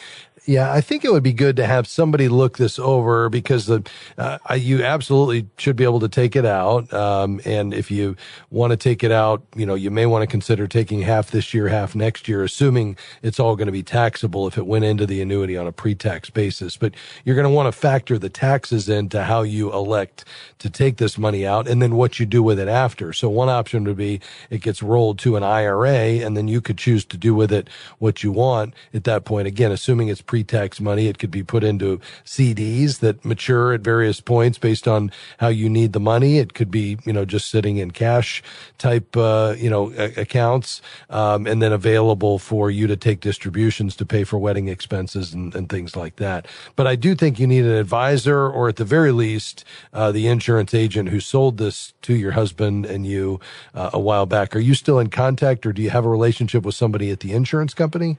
Yeah, 0.51 0.73
I 0.73 0.81
think 0.81 1.05
it 1.05 1.13
would 1.13 1.23
be 1.23 1.33
good 1.33 1.55
to 1.59 1.65
have 1.65 1.87
somebody 1.87 2.29
look 2.29 2.59
this 2.59 2.77
over 2.77 3.29
because 3.29 3.67
the 3.67 3.89
uh, 4.19 4.39
you 4.57 4.83
absolutely 4.83 5.47
should 5.59 5.77
be 5.77 5.85
able 5.85 6.01
to 6.01 6.09
take 6.09 6.35
it 6.35 6.45
out. 6.45 6.93
Um, 6.93 7.41
and 7.45 7.73
if 7.73 7.89
you 7.89 8.17
want 8.51 8.73
to 8.73 8.77
take 8.77 9.05
it 9.05 9.13
out, 9.13 9.45
you 9.55 9.65
know, 9.65 9.77
you 9.77 9.93
may 9.93 10.07
want 10.07 10.25
to 10.25 10.27
consider 10.27 10.67
taking 10.67 11.03
half 11.03 11.31
this 11.31 11.55
year, 11.55 11.69
half 11.69 11.95
next 11.95 12.27
year, 12.27 12.43
assuming 12.43 12.97
it's 13.23 13.39
all 13.39 13.55
going 13.55 13.67
to 13.67 13.73
be 13.73 13.85
taxable 13.85 14.49
if 14.49 14.59
it 14.59 14.67
went 14.67 14.85
into 14.85 15.07
the 15.07 15.23
annuity 15.23 15.57
on 15.57 15.69
a 15.69 15.73
pre-tax 15.73 16.31
basis. 16.31 16.77
But 16.77 16.95
you're 17.25 17.37
going 17.37 17.45
to 17.45 17.55
want 17.55 17.73
to 17.73 17.81
factor 17.81 18.19
the 18.19 18.29
taxes 18.29 18.89
into 18.89 19.23
how 19.23 19.43
you 19.43 19.73
elect 19.73 20.25
to 20.59 20.69
take 20.69 20.97
this 20.97 21.17
money 21.17 21.47
out 21.47 21.69
and 21.69 21.81
then 21.81 21.95
what 21.95 22.19
you 22.19 22.27
do 22.27 22.43
with 22.43 22.59
it 22.59 22.67
after. 22.67 23.13
So 23.13 23.29
one 23.31 23.49
option 23.49 23.85
would 23.85 23.97
be 23.97 24.21
it 24.51 24.63
gets 24.63 24.83
rolled 24.83 25.21
to 25.21 25.37
an 25.37 25.45
IRA 25.45 26.25
and 26.25 26.37
then 26.37 26.49
you 26.49 26.61
could 26.61 26.77
choose 26.77 27.05
to 27.05 27.17
do 27.17 27.37
with 27.37 27.53
it 27.53 27.71
what 28.01 28.25
you 28.25 28.33
want 28.33 28.75
at 28.93 29.05
that 29.05 29.25
point. 29.25 29.47
Again, 29.47 29.71
assuming 29.71 30.09
it's 30.09 30.23
pre-tax 30.41 30.81
money, 30.81 31.07
it 31.07 31.19
could 31.19 31.31
be 31.31 31.43
put 31.43 31.63
into 31.63 32.01
CDs 32.25 33.01
that 33.01 33.23
mature 33.25 33.75
at 33.75 33.83
various 33.83 34.21
points 34.23 34.57
based 34.57 34.89
on 34.89 35.13
how 35.39 35.49
you 35.49 35.69
need 35.69 35.93
the 35.93 36.01
money. 36.01 36.39
It 36.39 36.55
could 36.55 36.71
be, 36.71 36.97
you 37.05 37.13
know, 37.13 37.27
just 37.27 37.51
sitting 37.51 37.77
in 37.77 37.91
cash 37.91 38.43
type, 38.79 39.15
uh, 39.17 39.55
you 39.59 39.69
know, 39.69 39.93
a- 39.93 40.23
accounts, 40.23 40.81
um, 41.11 41.47
and 41.47 41.61
then 41.61 41.73
available 41.73 42.39
for 42.39 42.71
you 42.71 42.87
to 42.87 42.97
take 42.97 43.21
distributions 43.21 43.95
to 43.97 44.07
pay 44.07 44.25
for 44.25 44.39
wedding 44.39 44.69
expenses 44.69 45.35
and, 45.35 45.55
and 45.55 45.69
things 45.69 45.95
like 45.95 46.17
that. 46.17 46.47
But 46.75 46.87
I 46.87 46.97
do 46.97 47.15
think 47.15 47.39
you 47.39 47.47
need 47.47 47.67
an 47.67 47.77
advisor 47.77 48.49
or 48.49 48.69
at 48.69 48.77
the 48.77 48.85
very 48.87 49.13
least, 49.13 49.65
uh, 49.93 50.11
the 50.11 50.27
insurance 50.27 50.73
agent 50.73 51.11
who 51.11 51.21
sold 51.21 51.59
this 51.59 51.93
to 52.03 52.15
your 52.15 52.33
husband 52.33 52.87
and 52.87 53.07
you 53.07 53.41
uh, 53.75 53.91
a 53.93 54.01
while 54.01 54.25
back. 54.25 54.57
Are 54.57 54.61
you 54.61 54.75
still 54.75 54.99
in 54.99 55.11
contact 55.11 55.67
or 55.67 55.73
do 55.75 55.83
you 55.83 55.91
have 55.91 56.07
a 56.07 56.09
relationship 56.09 56.65
with 56.65 56.75
somebody 56.75 57.11
at 57.11 57.21
the 57.21 57.33
insurance 57.33 57.75
company? 57.75 58.17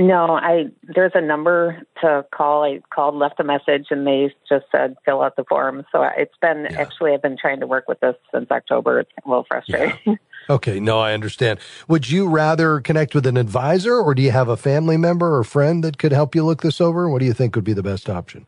No, 0.00 0.30
I 0.30 0.64
there's 0.82 1.12
a 1.14 1.20
number 1.20 1.82
to 2.00 2.24
call. 2.34 2.64
I 2.64 2.80
called, 2.88 3.14
left 3.14 3.38
a 3.38 3.44
message, 3.44 3.88
and 3.90 4.06
they 4.06 4.34
just 4.48 4.64
said 4.74 4.96
fill 5.04 5.20
out 5.20 5.36
the 5.36 5.44
form. 5.44 5.84
So 5.92 6.02
it's 6.16 6.34
been 6.40 6.68
Yeah. 6.70 6.80
actually 6.80 7.12
I've 7.12 7.20
been 7.20 7.36
trying 7.36 7.60
to 7.60 7.66
work 7.66 7.86
with 7.86 8.00
this 8.00 8.16
since 8.32 8.50
October. 8.50 9.00
It's 9.00 9.10
a 9.24 9.28
little 9.28 9.44
frustrating. 9.46 10.18
Okay, 10.48 10.80
no, 10.80 10.98
I 10.98 11.12
understand. 11.12 11.60
Would 11.86 12.10
you 12.10 12.26
rather 12.26 12.80
connect 12.80 13.14
with 13.14 13.24
an 13.26 13.36
advisor 13.36 13.94
or 13.94 14.14
do 14.16 14.22
you 14.22 14.32
have 14.32 14.48
a 14.48 14.56
family 14.56 14.96
member 14.96 15.36
or 15.36 15.44
friend 15.44 15.84
that 15.84 15.96
could 15.96 16.10
help 16.10 16.34
you 16.34 16.44
look 16.44 16.62
this 16.62 16.80
over? 16.80 17.08
What 17.08 17.20
do 17.20 17.26
you 17.26 17.34
think 17.34 17.54
would 17.54 17.62
be 17.62 17.74
the 17.74 17.84
best 17.84 18.08
option? 18.10 18.46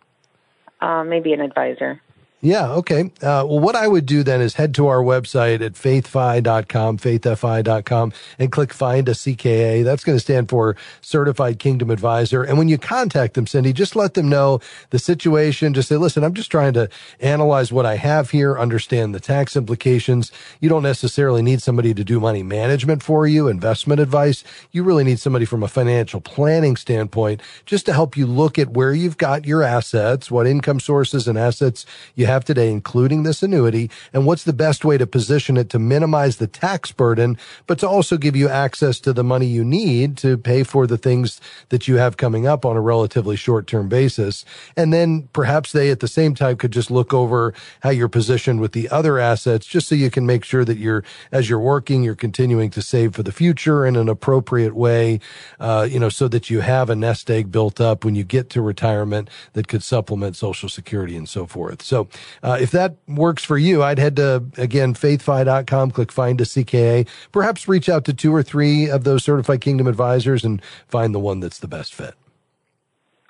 uh, 0.81 1.05
maybe 1.05 1.33
an 1.33 1.41
advisor. 1.41 2.01
Yeah, 2.45 2.73
okay. 2.73 3.03
Uh, 3.23 3.47
well, 3.47 3.61
what 3.61 3.77
I 3.77 3.87
would 3.87 4.05
do 4.05 4.25
then 4.25 4.41
is 4.41 4.55
head 4.55 4.75
to 4.75 4.89
our 4.89 4.99
website 4.99 5.61
at 5.65 5.75
faithfi.com, 5.75 6.99
faithfi.com, 6.99 8.13
and 8.37 8.51
click 8.51 8.73
find 8.73 9.09
a 9.09 9.13
CKA. 9.13 9.85
That's 9.85 10.03
going 10.03 10.17
to 10.17 10.21
stand 10.21 10.49
for 10.49 10.75
Certified 11.03 11.61
Kingdom 11.61 11.89
Advisor. 11.89 12.43
And 12.43 12.59
when 12.59 12.69
you 12.69 12.79
contact 12.79 13.35
them, 13.35 13.47
Cindy, 13.47 13.73
just 13.73 13.95
let 13.95 14.15
them 14.15 14.29
know 14.29 14.61
the 14.91 14.99
situation. 14.99 15.73
Just 15.73 15.89
say, 15.89 15.97
listen, 15.97 16.25
I'm 16.25 16.35
just 16.35 16.51
trying 16.51 16.73
to 16.73 16.89
analyze 17.21 17.73
what 17.73 17.87
I 17.87 17.95
have 17.95 18.31
here, 18.31 18.59
understand 18.59 19.15
the 19.15 19.21
tax 19.21 19.55
implications. 19.55 20.33
You 20.61 20.69
don't 20.69 20.83
necessarily 20.83 21.43
need 21.43 21.63
somebody 21.63 21.95
to 21.95 22.03
do 22.03 22.19
money 22.19 22.43
management 22.43 23.05
for 23.05 23.25
you, 23.25 23.47
investment 23.47 24.01
advice. 24.01 24.43
You 24.73 24.83
really 24.83 25.05
need 25.05 25.21
somebody 25.21 25.45
from 25.45 25.63
a 25.63 25.69
financial 25.69 26.21
planning 26.21 26.75
standpoint 26.75 27.41
just 27.67 27.87
to 27.87 27.93
help 27.93 28.17
you 28.17 28.27
look 28.27 28.59
at 28.59 28.71
where 28.71 28.93
you've 28.93 29.17
got 29.19 29.45
your 29.45 29.63
assets, 29.63 30.29
what 30.29 30.49
income 30.49 30.81
sources 30.81 31.29
and 31.29 31.39
assets 31.39 31.87
you 32.17 32.27
have 32.27 32.32
today, 32.41 32.71
including 32.71 33.23
this 33.23 33.43
annuity, 33.43 33.91
and 34.13 34.27
what's 34.27 34.45
the 34.45 34.53
best 34.53 34.85
way 34.85 34.99
to 34.99 35.07
position 35.07 35.57
it 35.57 35.69
to 35.71 35.79
minimize 35.79 36.37
the 36.37 36.47
tax 36.47 36.93
burden, 36.93 37.37
but 37.67 37.79
to 37.79 37.89
also 37.89 38.17
give 38.17 38.35
you 38.35 38.49
access 38.49 39.01
to 39.01 39.13
the 39.13 39.25
money 39.25 39.47
you 39.47 39.65
need 39.65 40.17
to 40.19 40.37
pay 40.37 40.63
for 40.63 40.87
the 40.87 40.99
things 40.99 41.41
that 41.69 41.87
you 41.87 41.97
have 41.97 42.17
coming 42.17 42.47
up 42.47 42.65
on 42.65 42.77
a 42.77 42.81
relatively 42.81 43.37
short 43.37 43.67
term 43.67 43.89
basis. 43.89 44.45
And 44.77 44.93
then 44.93 45.29
perhaps 45.33 45.73
they 45.73 45.91
at 45.91 46.01
the 46.01 46.09
same 46.09 46.35
time 46.35 46.57
could 46.57 46.73
just 46.73 46.91
look 46.91 47.13
over 47.13 47.55
how 47.83 47.91
you're 47.91 48.09
positioned 48.09 48.61
with 48.61 48.73
the 48.73 48.89
other 48.89 49.19
assets, 49.19 49.67
just 49.67 49.89
so 49.89 49.95
you 49.95 50.11
can 50.11 50.27
make 50.27 50.45
sure 50.45 50.65
that 50.65 50.79
you're, 50.79 51.05
as 51.31 51.49
you're 51.49 51.59
working, 51.59 52.03
you're 52.03 52.15
continuing 52.15 52.71
to 52.71 52.83
save 52.83 53.15
for 53.15 53.23
the 53.23 53.33
future 53.33 53.85
in 53.87 53.97
an 53.97 54.09
appropriate 54.09 54.75
way, 54.75 55.21
uh, 55.61 55.87
you 55.91 55.99
know, 55.99 56.09
so 56.09 56.29
that 56.29 56.51
you 56.51 56.61
have 56.61 56.91
a 56.91 56.97
nest 56.97 57.31
egg 57.31 57.51
built 57.51 57.81
up 57.81 58.05
when 58.05 58.15
you 58.15 58.25
get 58.25 58.51
to 58.51 58.63
retirement 58.63 59.29
that 59.53 59.69
could 59.69 59.83
supplement 59.83 60.37
social 60.37 60.69
security 60.69 61.17
and 61.17 61.29
so 61.29 61.47
forth. 61.47 61.83
So, 61.83 62.09
uh, 62.43 62.59
if 62.61 62.71
that 62.73 62.97
works 63.09 63.45
for 63.45 63.59
you, 63.59 63.83
I'd 63.83 63.99
head 63.99 64.17
to, 64.17 64.45
again, 64.57 64.95
faithfi.com, 64.95 65.91
click 65.91 66.13
find 66.13 66.41
a 66.41 66.45
CKA, 66.45 67.09
perhaps 67.31 67.69
reach 67.69 67.89
out 67.89 68.05
to 68.07 68.15
two 68.15 68.35
or 68.35 68.43
three 68.43 68.89
of 68.89 69.05
those 69.05 69.25
certified 69.25 69.61
kingdom 69.61 69.87
advisors 69.87 70.45
and 70.45 70.63
find 70.89 71.15
the 71.15 71.21
one 71.21 71.41
that's 71.41 71.59
the 71.59 71.69
best 71.69 71.95
fit. 71.95 72.15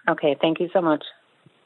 Okay, 0.09 0.37
thank 0.41 0.61
you 0.61 0.69
so 0.73 0.81
much. 0.81 1.05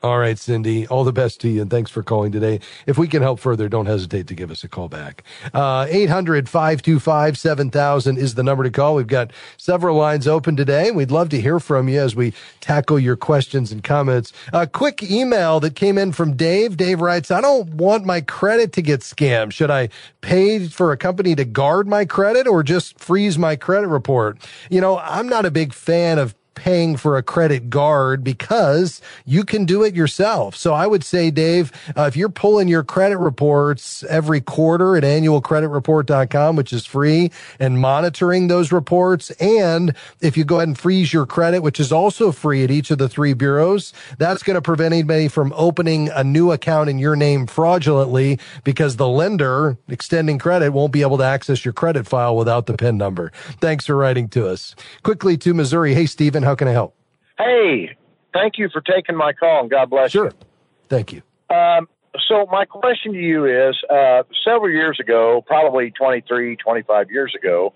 All 0.06 0.20
right, 0.20 0.38
Cindy, 0.38 0.86
all 0.86 1.02
the 1.02 1.12
best 1.12 1.40
to 1.40 1.48
you, 1.48 1.60
and 1.60 1.68
thanks 1.68 1.90
for 1.90 2.00
calling 2.00 2.30
today. 2.30 2.60
If 2.86 2.96
we 2.96 3.08
can 3.08 3.22
help 3.22 3.40
further, 3.40 3.68
don't 3.68 3.86
hesitate 3.86 4.28
to 4.28 4.36
give 4.36 4.52
us 4.52 4.62
a 4.62 4.68
call 4.68 4.88
back. 4.88 5.24
Uh, 5.52 5.84
800 5.90 6.48
525 6.48 7.36
7000 7.36 8.16
is 8.16 8.36
the 8.36 8.44
number 8.44 8.62
to 8.62 8.70
call. 8.70 8.94
We've 8.94 9.08
got 9.08 9.32
several 9.56 9.96
lines 9.96 10.28
open 10.28 10.54
today. 10.54 10.92
We'd 10.92 11.10
love 11.10 11.28
to 11.30 11.40
hear 11.40 11.58
from 11.58 11.88
you 11.88 12.00
as 12.00 12.14
we 12.14 12.34
tackle 12.60 13.00
your 13.00 13.16
questions 13.16 13.72
and 13.72 13.82
comments. 13.82 14.32
A 14.52 14.68
quick 14.68 15.02
email 15.02 15.58
that 15.58 15.74
came 15.74 15.98
in 15.98 16.12
from 16.12 16.36
Dave. 16.36 16.76
Dave 16.76 17.00
writes, 17.00 17.32
I 17.32 17.40
don't 17.40 17.74
want 17.74 18.04
my 18.04 18.20
credit 18.20 18.72
to 18.74 18.82
get 18.82 19.00
scammed. 19.00 19.54
Should 19.54 19.72
I 19.72 19.88
pay 20.20 20.68
for 20.68 20.92
a 20.92 20.96
company 20.96 21.34
to 21.34 21.44
guard 21.44 21.88
my 21.88 22.04
credit 22.04 22.46
or 22.46 22.62
just 22.62 23.00
freeze 23.00 23.38
my 23.38 23.56
credit 23.56 23.88
report? 23.88 24.38
You 24.70 24.80
know, 24.80 24.98
I'm 24.98 25.28
not 25.28 25.46
a 25.46 25.50
big 25.50 25.72
fan 25.72 26.20
of 26.20 26.36
paying 26.56 26.96
for 26.96 27.16
a 27.16 27.22
credit 27.22 27.70
guard 27.70 28.24
because 28.24 29.00
you 29.24 29.44
can 29.44 29.64
do 29.64 29.84
it 29.84 29.94
yourself. 29.94 30.56
So 30.56 30.74
I 30.74 30.88
would 30.88 31.04
say, 31.04 31.30
Dave, 31.30 31.70
uh, 31.96 32.02
if 32.02 32.16
you're 32.16 32.28
pulling 32.28 32.66
your 32.66 32.82
credit 32.82 33.18
reports 33.18 34.02
every 34.04 34.40
quarter 34.40 34.96
at 34.96 35.04
annualcreditreport.com, 35.04 36.56
which 36.56 36.72
is 36.72 36.84
free 36.84 37.30
and 37.60 37.80
monitoring 37.80 38.48
those 38.48 38.72
reports. 38.72 39.30
And 39.32 39.94
if 40.20 40.36
you 40.36 40.44
go 40.44 40.56
ahead 40.56 40.68
and 40.68 40.78
freeze 40.78 41.12
your 41.12 41.26
credit, 41.26 41.60
which 41.60 41.78
is 41.78 41.92
also 41.92 42.32
free 42.32 42.64
at 42.64 42.70
each 42.70 42.90
of 42.90 42.98
the 42.98 43.08
three 43.08 43.34
bureaus, 43.34 43.92
that's 44.18 44.42
going 44.42 44.54
to 44.56 44.62
prevent 44.62 44.92
anybody 44.94 45.28
from 45.28 45.52
opening 45.54 46.08
a 46.08 46.24
new 46.24 46.50
account 46.50 46.88
in 46.88 46.98
your 46.98 47.14
name 47.14 47.46
fraudulently 47.46 48.38
because 48.64 48.96
the 48.96 49.08
lender 49.08 49.76
extending 49.88 50.38
credit 50.38 50.72
won't 50.72 50.92
be 50.92 51.02
able 51.02 51.18
to 51.18 51.24
access 51.24 51.64
your 51.64 51.74
credit 51.74 52.06
file 52.06 52.36
without 52.36 52.66
the 52.66 52.74
PIN 52.74 52.96
number. 52.96 53.30
Thanks 53.60 53.86
for 53.86 53.96
writing 53.96 54.28
to 54.30 54.48
us. 54.48 54.74
Quickly 55.02 55.36
to 55.38 55.52
Missouri. 55.52 55.94
Hey, 55.94 56.06
Stephen, 56.06 56.42
how 56.46 56.54
can 56.54 56.68
I 56.68 56.72
help? 56.72 56.94
Hey, 57.36 57.96
thank 58.32 58.56
you 58.56 58.68
for 58.72 58.80
taking 58.80 59.16
my 59.16 59.32
call 59.32 59.62
and 59.62 59.70
God 59.70 59.90
bless 59.90 60.12
sure. 60.12 60.26
you. 60.26 60.30
Sure. 60.30 60.40
Thank 60.88 61.12
you. 61.12 61.22
Um, 61.50 61.88
so 62.28 62.46
my 62.50 62.64
question 62.64 63.12
to 63.12 63.18
you 63.18 63.44
is, 63.44 63.76
uh, 63.90 64.22
several 64.44 64.70
years 64.70 64.98
ago, 65.00 65.42
probably 65.44 65.90
23, 65.90 66.56
25 66.56 67.10
years 67.10 67.34
ago, 67.34 67.74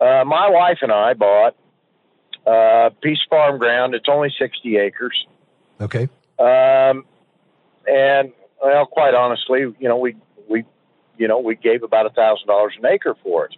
uh, 0.00 0.24
my 0.24 0.48
wife 0.48 0.78
and 0.80 0.92
I 0.92 1.14
bought 1.14 1.56
a 2.46 2.92
piece 3.02 3.18
of 3.26 3.30
farm 3.30 3.58
ground. 3.58 3.94
It's 3.94 4.08
only 4.08 4.32
60 4.38 4.76
acres. 4.76 5.26
Okay. 5.80 6.08
Um, 6.38 7.04
and 7.86 8.32
well, 8.62 8.86
quite 8.86 9.14
honestly, 9.14 9.60
you 9.60 9.88
know, 9.88 9.98
we, 9.98 10.16
we, 10.48 10.64
you 11.18 11.26
know, 11.26 11.40
we 11.40 11.56
gave 11.56 11.82
about 11.82 12.06
a 12.06 12.10
thousand 12.10 12.46
dollars 12.46 12.74
an 12.78 12.86
acre 12.86 13.16
for 13.24 13.46
it. 13.46 13.56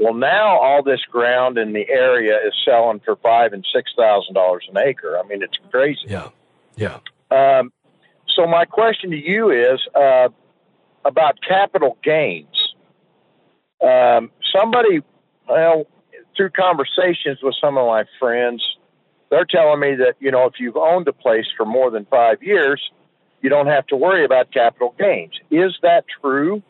Well, 0.00 0.14
now 0.14 0.58
all 0.58 0.82
this 0.82 1.02
ground 1.10 1.58
in 1.58 1.74
the 1.74 1.86
area 1.90 2.38
is 2.38 2.54
selling 2.64 3.00
for 3.00 3.16
five 3.16 3.52
and 3.52 3.64
six 3.74 3.92
thousand 3.96 4.34
dollars 4.34 4.66
an 4.70 4.78
acre. 4.78 5.18
I 5.18 5.26
mean, 5.28 5.42
it's 5.42 5.58
crazy. 5.70 6.00
Yeah. 6.06 6.28
Yeah. 6.76 7.00
Um, 7.30 7.70
so 8.26 8.46
my 8.46 8.64
question 8.64 9.10
to 9.10 9.16
you 9.16 9.50
is 9.50 9.78
uh, 9.94 10.30
about 11.04 11.38
capital 11.46 11.98
gains. 12.02 12.74
Um, 13.82 14.30
somebody, 14.56 15.00
well, 15.46 15.86
through 16.34 16.50
conversations 16.50 17.38
with 17.42 17.54
some 17.60 17.76
of 17.76 17.86
my 17.86 18.04
friends, 18.18 18.64
they're 19.30 19.44
telling 19.44 19.80
me 19.80 19.96
that 19.96 20.14
you 20.18 20.30
know 20.30 20.46
if 20.46 20.54
you've 20.58 20.76
owned 20.76 21.08
a 21.08 21.12
place 21.12 21.46
for 21.58 21.66
more 21.66 21.90
than 21.90 22.06
five 22.06 22.42
years, 22.42 22.80
you 23.42 23.50
don't 23.50 23.66
have 23.66 23.86
to 23.88 23.96
worry 23.96 24.24
about 24.24 24.50
capital 24.50 24.94
gains. 24.98 25.32
Is 25.50 25.76
that 25.82 26.06
true? 26.22 26.62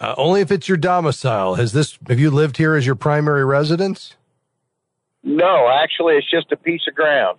Uh, 0.00 0.14
only 0.16 0.40
if 0.40 0.50
it's 0.50 0.68
your 0.68 0.76
domicile. 0.76 1.54
Has 1.54 1.72
this? 1.72 1.98
Have 2.08 2.18
you 2.18 2.30
lived 2.30 2.56
here 2.56 2.74
as 2.74 2.84
your 2.84 2.96
primary 2.96 3.44
residence? 3.44 4.16
No, 5.22 5.68
actually, 5.72 6.16
it's 6.16 6.30
just 6.30 6.50
a 6.50 6.56
piece 6.56 6.82
of 6.88 6.94
ground. 6.94 7.38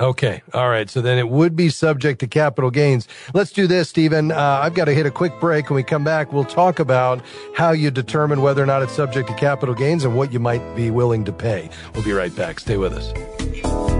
Okay. 0.00 0.42
All 0.54 0.68
right. 0.68 0.88
So 0.88 1.00
then 1.00 1.18
it 1.18 1.28
would 1.28 1.56
be 1.56 1.70
subject 1.70 2.20
to 2.20 2.28
capital 2.28 2.70
gains. 2.70 3.08
Let's 3.34 3.50
do 3.50 3.66
this, 3.66 3.88
Stephen. 3.88 4.30
Uh, 4.30 4.60
I've 4.62 4.74
got 4.74 4.84
to 4.84 4.94
hit 4.94 5.06
a 5.06 5.10
quick 5.10 5.40
break. 5.40 5.68
When 5.68 5.74
we 5.74 5.82
come 5.82 6.04
back, 6.04 6.32
we'll 6.32 6.44
talk 6.44 6.78
about 6.78 7.24
how 7.56 7.72
you 7.72 7.90
determine 7.90 8.40
whether 8.40 8.62
or 8.62 8.66
not 8.66 8.82
it's 8.82 8.92
subject 8.92 9.28
to 9.28 9.34
capital 9.34 9.74
gains 9.74 10.04
and 10.04 10.16
what 10.16 10.32
you 10.32 10.38
might 10.38 10.76
be 10.76 10.92
willing 10.92 11.24
to 11.24 11.32
pay. 11.32 11.68
We'll 11.94 12.04
be 12.04 12.12
right 12.12 12.34
back. 12.34 12.60
Stay 12.60 12.76
with 12.76 12.92
us. 12.92 13.97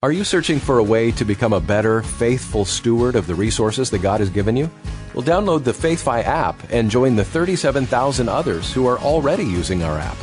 Are 0.00 0.12
you 0.12 0.22
searching 0.22 0.60
for 0.60 0.78
a 0.78 0.82
way 0.84 1.10
to 1.10 1.24
become 1.24 1.52
a 1.52 1.58
better, 1.58 2.04
faithful 2.04 2.64
steward 2.64 3.16
of 3.16 3.26
the 3.26 3.34
resources 3.34 3.90
that 3.90 3.98
God 3.98 4.20
has 4.20 4.30
given 4.30 4.56
you? 4.56 4.70
Well, 5.12 5.24
download 5.24 5.64
the 5.64 5.72
FaithFi 5.72 6.22
app 6.22 6.54
and 6.70 6.88
join 6.88 7.16
the 7.16 7.24
37,000 7.24 8.28
others 8.28 8.72
who 8.72 8.86
are 8.86 9.00
already 9.00 9.42
using 9.42 9.82
our 9.82 9.98
app. 9.98 10.16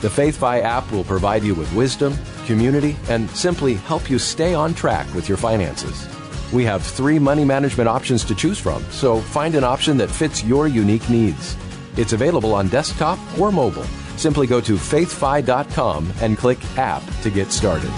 The 0.00 0.06
FaithFi 0.06 0.62
app 0.62 0.88
will 0.92 1.02
provide 1.02 1.42
you 1.42 1.56
with 1.56 1.74
wisdom, 1.74 2.16
community, 2.46 2.96
and 3.08 3.28
simply 3.30 3.74
help 3.74 4.08
you 4.08 4.20
stay 4.20 4.54
on 4.54 4.74
track 4.74 5.12
with 5.12 5.28
your 5.28 5.38
finances. 5.38 6.06
We 6.52 6.62
have 6.62 6.84
three 6.84 7.18
money 7.18 7.44
management 7.44 7.88
options 7.88 8.22
to 8.26 8.34
choose 8.36 8.60
from, 8.60 8.84
so 8.92 9.20
find 9.20 9.56
an 9.56 9.64
option 9.64 9.96
that 9.96 10.08
fits 10.08 10.44
your 10.44 10.68
unique 10.68 11.10
needs. 11.10 11.56
It's 11.96 12.12
available 12.12 12.54
on 12.54 12.68
desktop 12.68 13.18
or 13.36 13.50
mobile. 13.50 13.86
Simply 14.16 14.46
go 14.46 14.60
to 14.60 14.76
faithfi.com 14.76 16.12
and 16.20 16.38
click 16.38 16.58
App 16.78 17.02
to 17.22 17.30
get 17.30 17.50
started. 17.50 17.90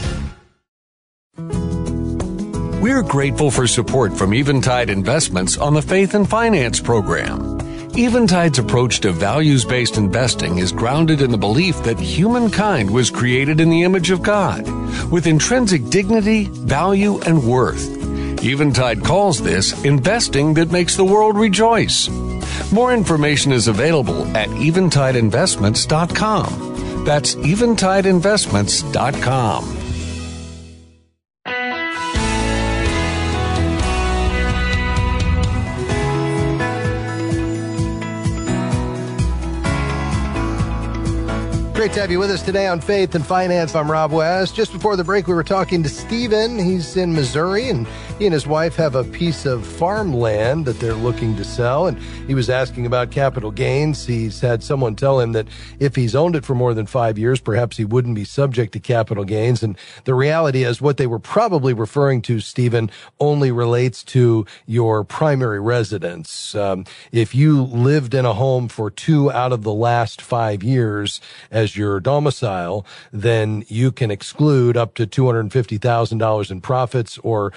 We're 2.88 3.02
grateful 3.02 3.50
for 3.50 3.66
support 3.66 4.16
from 4.16 4.32
Eventide 4.32 4.88
Investments 4.88 5.58
on 5.58 5.74
the 5.74 5.82
Faith 5.82 6.14
and 6.14 6.26
Finance 6.26 6.80
program. 6.80 7.58
Eventide's 7.94 8.58
approach 8.58 9.00
to 9.00 9.12
values 9.12 9.66
based 9.66 9.98
investing 9.98 10.56
is 10.56 10.72
grounded 10.72 11.20
in 11.20 11.30
the 11.30 11.36
belief 11.36 11.82
that 11.82 12.00
humankind 12.00 12.90
was 12.90 13.10
created 13.10 13.60
in 13.60 13.68
the 13.68 13.82
image 13.82 14.10
of 14.10 14.22
God, 14.22 14.66
with 15.12 15.26
intrinsic 15.26 15.90
dignity, 15.90 16.46
value, 16.46 17.20
and 17.20 17.46
worth. 17.46 17.86
Eventide 18.42 19.04
calls 19.04 19.42
this 19.42 19.84
investing 19.84 20.54
that 20.54 20.72
makes 20.72 20.96
the 20.96 21.04
world 21.04 21.36
rejoice. 21.36 22.08
More 22.72 22.94
information 22.94 23.52
is 23.52 23.68
available 23.68 24.24
at 24.34 24.48
eventideinvestments.com. 24.48 27.04
That's 27.04 27.34
eventideinvestments.com. 27.34 29.77
to 41.98 42.02
have 42.02 42.12
you 42.12 42.20
with 42.20 42.30
us 42.30 42.42
today 42.42 42.68
on 42.68 42.80
Faith 42.80 43.16
and 43.16 43.26
Finance. 43.26 43.74
I'm 43.74 43.90
Rob 43.90 44.12
West. 44.12 44.54
Just 44.54 44.72
before 44.72 44.94
the 44.94 45.02
break, 45.02 45.26
we 45.26 45.34
were 45.34 45.42
talking 45.42 45.82
to 45.82 45.88
Stephen. 45.88 46.56
He's 46.56 46.96
in 46.96 47.12
Missouri, 47.12 47.70
and 47.70 47.88
he 48.18 48.26
and 48.26 48.34
his 48.34 48.48
wife 48.48 48.74
have 48.74 48.96
a 48.96 49.04
piece 49.04 49.46
of 49.46 49.64
farmland 49.64 50.66
that 50.66 50.80
they're 50.80 50.92
looking 50.92 51.36
to 51.36 51.44
sell. 51.44 51.86
And 51.86 51.96
he 52.26 52.34
was 52.34 52.50
asking 52.50 52.84
about 52.84 53.12
capital 53.12 53.52
gains. 53.52 54.04
He's 54.06 54.40
had 54.40 54.64
someone 54.64 54.96
tell 54.96 55.20
him 55.20 55.32
that 55.32 55.46
if 55.78 55.94
he's 55.94 56.16
owned 56.16 56.34
it 56.34 56.44
for 56.44 56.56
more 56.56 56.74
than 56.74 56.86
five 56.86 57.16
years, 57.16 57.40
perhaps 57.40 57.76
he 57.76 57.84
wouldn't 57.84 58.16
be 58.16 58.24
subject 58.24 58.72
to 58.72 58.80
capital 58.80 59.22
gains. 59.22 59.62
And 59.62 59.78
the 60.02 60.14
reality 60.14 60.64
is, 60.64 60.80
what 60.80 60.96
they 60.96 61.06
were 61.06 61.20
probably 61.20 61.72
referring 61.72 62.20
to, 62.22 62.40
Stephen, 62.40 62.90
only 63.20 63.52
relates 63.52 64.02
to 64.04 64.44
your 64.66 65.04
primary 65.04 65.60
residence. 65.60 66.56
Um, 66.56 66.86
if 67.12 67.36
you 67.36 67.62
lived 67.62 68.14
in 68.14 68.24
a 68.24 68.34
home 68.34 68.66
for 68.66 68.90
two 68.90 69.30
out 69.30 69.52
of 69.52 69.62
the 69.62 69.72
last 69.72 70.20
five 70.20 70.64
years 70.64 71.20
as 71.52 71.76
your 71.76 72.00
domicile, 72.00 72.84
then 73.12 73.64
you 73.68 73.92
can 73.92 74.10
exclude 74.10 74.76
up 74.76 74.94
to 74.94 75.06
$250,000 75.06 76.50
in 76.50 76.60
profits 76.60 77.18
or 77.18 77.52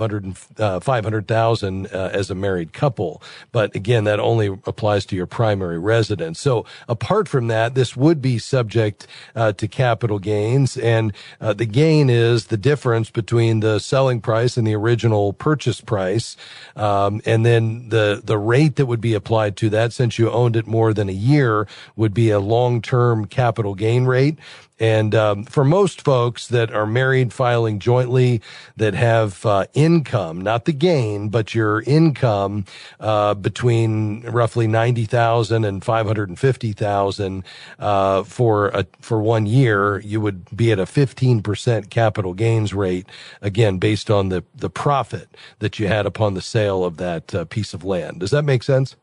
500, 0.00 0.36
uh, 0.58 0.80
500,000 0.80 1.86
uh, 1.86 2.10
as 2.12 2.30
a 2.30 2.34
married 2.34 2.72
couple. 2.72 3.22
But 3.52 3.74
again, 3.76 4.04
that 4.04 4.20
only 4.20 4.46
applies 4.46 5.06
to 5.06 5.16
your 5.16 5.26
primary 5.26 5.78
residence. 5.78 6.40
So 6.40 6.64
apart 6.88 7.28
from 7.28 7.48
that, 7.48 7.74
this 7.74 7.96
would 7.96 8.22
be 8.22 8.38
subject 8.38 9.06
uh, 9.34 9.52
to 9.52 9.68
capital 9.68 10.18
gains. 10.18 10.76
And 10.76 11.12
uh, 11.40 11.52
the 11.52 11.66
gain 11.66 12.10
is 12.10 12.46
the 12.46 12.56
difference 12.56 13.10
between 13.10 13.60
the 13.60 13.78
selling 13.78 14.20
price 14.20 14.56
and 14.56 14.66
the 14.66 14.74
original 14.74 15.32
purchase 15.32 15.80
price. 15.80 16.36
Um, 16.76 17.20
and 17.24 17.46
then 17.46 17.88
the, 17.90 18.20
the 18.24 18.38
rate 18.38 18.76
that 18.76 18.86
would 18.86 19.00
be 19.00 19.14
applied 19.14 19.56
to 19.58 19.70
that 19.70 19.92
since 19.92 20.18
you 20.18 20.30
owned 20.30 20.56
it 20.56 20.66
more 20.66 20.92
than 20.92 21.08
a 21.08 21.12
year 21.12 21.68
would 21.96 22.14
be 22.14 22.30
a 22.30 22.40
long-term 22.40 23.26
capital 23.26 23.60
capital 23.60 23.74
gain 23.74 24.04
rate. 24.04 24.38
And 24.80 25.14
um, 25.14 25.44
for 25.44 25.62
most 25.62 26.00
folks 26.00 26.48
that 26.48 26.72
are 26.72 26.86
married, 26.86 27.34
filing 27.34 27.78
jointly, 27.78 28.40
that 28.78 28.94
have 28.94 29.44
uh, 29.44 29.66
income, 29.74 30.40
not 30.40 30.64
the 30.64 30.72
gain, 30.72 31.28
but 31.28 31.54
your 31.54 31.82
income 31.82 32.64
uh, 32.98 33.34
between 33.34 34.22
roughly 34.22 34.66
ninety 34.66 35.04
thousand 35.04 35.66
and 35.66 35.84
five 35.84 36.06
hundred 36.06 36.30
and 36.30 36.38
fifty 36.38 36.72
thousand 36.72 37.44
uh, 37.78 38.22
for 38.22 38.68
a, 38.68 38.86
for 39.00 39.20
one 39.20 39.44
year, 39.44 40.00
you 40.00 40.18
would 40.18 40.56
be 40.56 40.72
at 40.72 40.78
a 40.78 40.86
fifteen 40.86 41.42
percent 41.42 41.90
capital 41.90 42.32
gains 42.32 42.72
rate. 42.72 43.06
Again, 43.42 43.76
based 43.76 44.10
on 44.10 44.30
the 44.30 44.42
the 44.54 44.70
profit 44.70 45.36
that 45.58 45.78
you 45.78 45.88
had 45.88 46.06
upon 46.06 46.32
the 46.32 46.40
sale 46.40 46.86
of 46.86 46.96
that 46.96 47.34
uh, 47.34 47.44
piece 47.44 47.74
of 47.74 47.84
land. 47.84 48.20
Does 48.20 48.30
that 48.30 48.44
make 48.44 48.62
sense? 48.62 48.96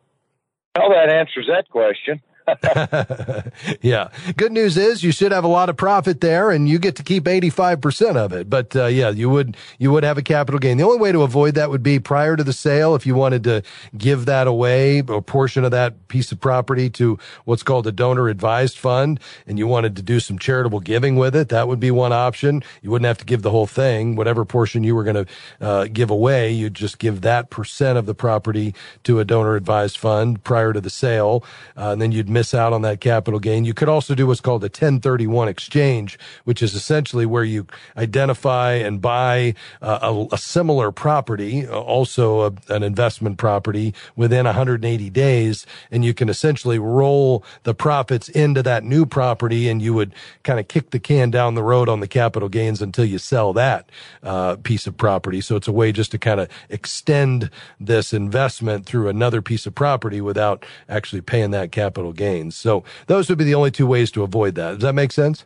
Well, 0.75 0.89
that 0.89 1.09
answers 1.09 1.45
that 1.47 1.69
question. 1.69 2.21
yeah. 3.81 4.09
Good 4.37 4.51
news 4.51 4.77
is 4.77 5.03
you 5.03 5.11
should 5.11 5.31
have 5.31 5.43
a 5.43 5.49
lot 5.49 5.69
of 5.69 5.77
profit 5.77 6.21
there 6.21 6.51
and 6.51 6.69
you 6.69 6.79
get 6.79 6.95
to 6.97 7.03
keep 7.03 7.25
85% 7.25 8.15
of 8.15 8.33
it. 8.33 8.49
But, 8.49 8.75
uh, 8.75 8.85
yeah, 8.85 9.09
you 9.09 9.29
would, 9.29 9.57
you 9.79 9.91
would 9.91 10.03
have 10.03 10.17
a 10.17 10.21
capital 10.21 10.59
gain. 10.59 10.77
The 10.77 10.83
only 10.85 10.99
way 10.99 11.11
to 11.11 11.23
avoid 11.23 11.55
that 11.55 11.69
would 11.69 11.83
be 11.83 11.99
prior 11.99 12.35
to 12.35 12.43
the 12.43 12.53
sale. 12.53 12.95
If 12.95 13.05
you 13.05 13.15
wanted 13.15 13.43
to 13.45 13.63
give 13.97 14.25
that 14.25 14.47
away, 14.47 14.99
a 14.99 15.21
portion 15.21 15.65
of 15.65 15.71
that 15.71 16.07
piece 16.07 16.31
of 16.31 16.39
property 16.39 16.89
to 16.91 17.19
what's 17.45 17.63
called 17.63 17.87
a 17.87 17.91
donor 17.91 18.29
advised 18.29 18.77
fund 18.77 19.19
and 19.45 19.59
you 19.59 19.67
wanted 19.67 19.95
to 19.97 20.01
do 20.01 20.19
some 20.19 20.39
charitable 20.39 20.79
giving 20.79 21.17
with 21.17 21.35
it, 21.35 21.49
that 21.49 21.67
would 21.67 21.79
be 21.79 21.91
one 21.91 22.13
option. 22.13 22.63
You 22.81 22.91
wouldn't 22.91 23.07
have 23.07 23.17
to 23.19 23.25
give 23.25 23.41
the 23.41 23.51
whole 23.51 23.67
thing. 23.67 24.15
Whatever 24.15 24.45
portion 24.45 24.83
you 24.83 24.95
were 24.95 25.03
going 25.03 25.25
to, 25.25 25.25
uh, 25.61 25.87
give 25.91 26.09
away, 26.09 26.51
you'd 26.51 26.73
just 26.73 26.99
give 26.99 27.21
that 27.21 27.49
percent 27.49 27.97
of 27.97 28.05
the 28.05 28.15
property 28.15 28.73
to 29.03 29.19
a 29.19 29.25
donor 29.25 29.55
advised 29.55 29.97
fund 29.97 30.43
prior 30.43 30.73
to 30.73 30.81
the 30.81 30.89
sale. 30.89 31.43
Uh, 31.75 31.91
and 31.91 32.01
then 32.01 32.11
you'd 32.11 32.29
miss 32.37 32.53
out 32.53 32.71
on 32.71 32.83
that 32.83 33.01
capital 33.01 33.39
gain. 33.39 33.65
You 33.65 33.73
could 33.73 33.89
also 33.89 34.13
do 34.13 34.27
what's 34.27 34.41
called 34.41 34.63
a 34.63 34.69
1031 34.69 35.47
exchange, 35.47 36.19
which 36.43 36.61
is 36.61 36.75
essentially 36.75 37.25
where 37.25 37.43
you 37.43 37.65
identify 37.97 38.73
and 38.73 39.01
buy 39.01 39.55
uh, 39.81 39.97
a, 40.03 40.35
a, 40.35 40.37
similar 40.37 40.91
property, 40.91 41.65
uh, 41.65 41.79
also 41.79 42.41
a, 42.41 42.53
an 42.69 42.83
investment 42.83 43.39
property 43.39 43.91
within 44.15 44.45
180 44.45 45.09
days. 45.09 45.65
And 45.89 46.05
you 46.05 46.13
can 46.13 46.29
essentially 46.29 46.77
roll 46.77 47.43
the 47.63 47.73
profits 47.73 48.29
into 48.29 48.61
that 48.61 48.83
new 48.83 49.07
property 49.07 49.67
and 49.67 49.81
you 49.81 49.95
would 49.95 50.13
kind 50.43 50.59
of 50.59 50.67
kick 50.67 50.91
the 50.91 50.99
can 50.99 51.31
down 51.31 51.55
the 51.55 51.63
road 51.63 51.89
on 51.89 52.01
the 52.01 52.07
capital 52.07 52.49
gains 52.49 52.83
until 52.83 53.05
you 53.05 53.17
sell 53.17 53.51
that 53.53 53.89
uh, 54.21 54.57
piece 54.57 54.85
of 54.85 54.95
property. 54.95 55.41
So 55.41 55.55
it's 55.55 55.67
a 55.67 55.71
way 55.71 55.91
just 55.91 56.11
to 56.11 56.19
kind 56.19 56.39
of 56.39 56.49
extend 56.69 57.49
this 57.79 58.13
investment 58.13 58.85
through 58.85 59.09
another 59.09 59.41
piece 59.41 59.65
of 59.65 59.73
property 59.73 60.21
without 60.21 60.63
actually 60.87 61.21
paying 61.21 61.49
that 61.49 61.71
capital 61.71 62.13
gains. 62.27 62.55
So 62.55 62.83
those 63.07 63.29
would 63.29 63.37
be 63.37 63.43
the 63.43 63.55
only 63.55 63.71
two 63.71 63.87
ways 63.87 64.11
to 64.11 64.23
avoid 64.23 64.55
that. 64.55 64.73
Does 64.73 64.81
that 64.81 64.93
make 64.93 65.11
sense? 65.11 65.45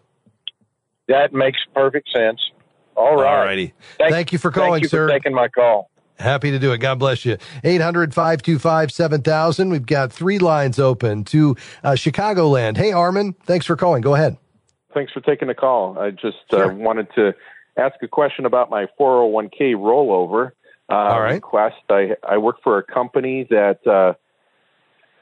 That 1.07 1.33
makes 1.33 1.59
perfect 1.75 2.09
sense. 2.11 2.39
All 2.95 3.15
right. 3.15 3.37
All 3.37 3.45
righty. 3.45 3.73
Thank, 3.97 4.11
thank, 4.11 4.33
you 4.33 4.39
for 4.39 4.51
calling, 4.51 4.73
thank 4.73 4.83
you 4.83 4.89
sir. 4.89 5.07
For 5.07 5.13
taking 5.13 5.33
my 5.33 5.47
call. 5.47 5.89
Happy 6.19 6.51
to 6.51 6.59
do 6.59 6.71
it. 6.71 6.77
God 6.77 6.99
bless 6.99 7.25
you. 7.25 7.37
800 7.63 8.13
525 8.13 8.91
7000. 8.91 9.69
We've 9.69 9.85
got 9.85 10.11
three 10.11 10.37
lines 10.37 10.77
open 10.77 11.23
to 11.25 11.55
uh, 11.83 11.91
Chicagoland. 11.91 12.77
Hey, 12.77 12.91
Armin, 12.91 13.33
thanks 13.43 13.65
for 13.65 13.75
calling. 13.75 14.01
Go 14.01 14.13
ahead. 14.13 14.37
Thanks 14.93 15.11
for 15.11 15.21
taking 15.21 15.47
the 15.47 15.55
call. 15.55 15.97
I 15.97 16.11
just 16.11 16.37
uh, 16.51 16.57
sure. 16.57 16.71
uh, 16.71 16.75
wanted 16.75 17.07
to 17.15 17.33
ask 17.77 17.95
a 18.03 18.07
question 18.07 18.45
about 18.45 18.69
my 18.69 18.85
401k 18.99 19.73
rollover 19.75 20.51
uh, 20.89 20.93
All 20.93 21.21
right. 21.21 21.33
request. 21.35 21.77
I, 21.89 22.11
I 22.27 22.37
work 22.37 22.57
for 22.63 22.77
a 22.77 22.83
company 22.83 23.47
that 23.49 23.85
uh, 23.87 24.13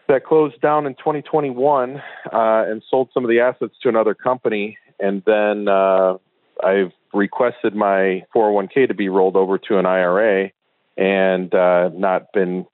that 0.10 0.26
closed 0.26 0.60
down 0.60 0.86
in 0.86 0.95
2021 0.95 1.95
uh, 1.95 2.02
and 2.34 2.84
sold 2.89 3.10
some 3.13 3.24
of 3.24 3.30
the 3.30 3.39
assets 3.39 3.76
to 3.82 3.89
another 3.89 4.13
company, 4.13 4.78
and 5.00 5.24
then 5.26 5.67
uh, 5.67 6.17
I've 6.63 6.91
requested 7.13 7.76
my 7.76 8.24
401k 8.36 8.89
to 8.89 8.93
be 8.93 9.08
rolled 9.08 9.36
over 9.36 9.58
to 9.58 9.78
an 9.78 9.86
IRA, 9.86 10.52
and 10.98 11.54
uh, 11.56 11.89
not 11.93 12.34
been 12.34 12.65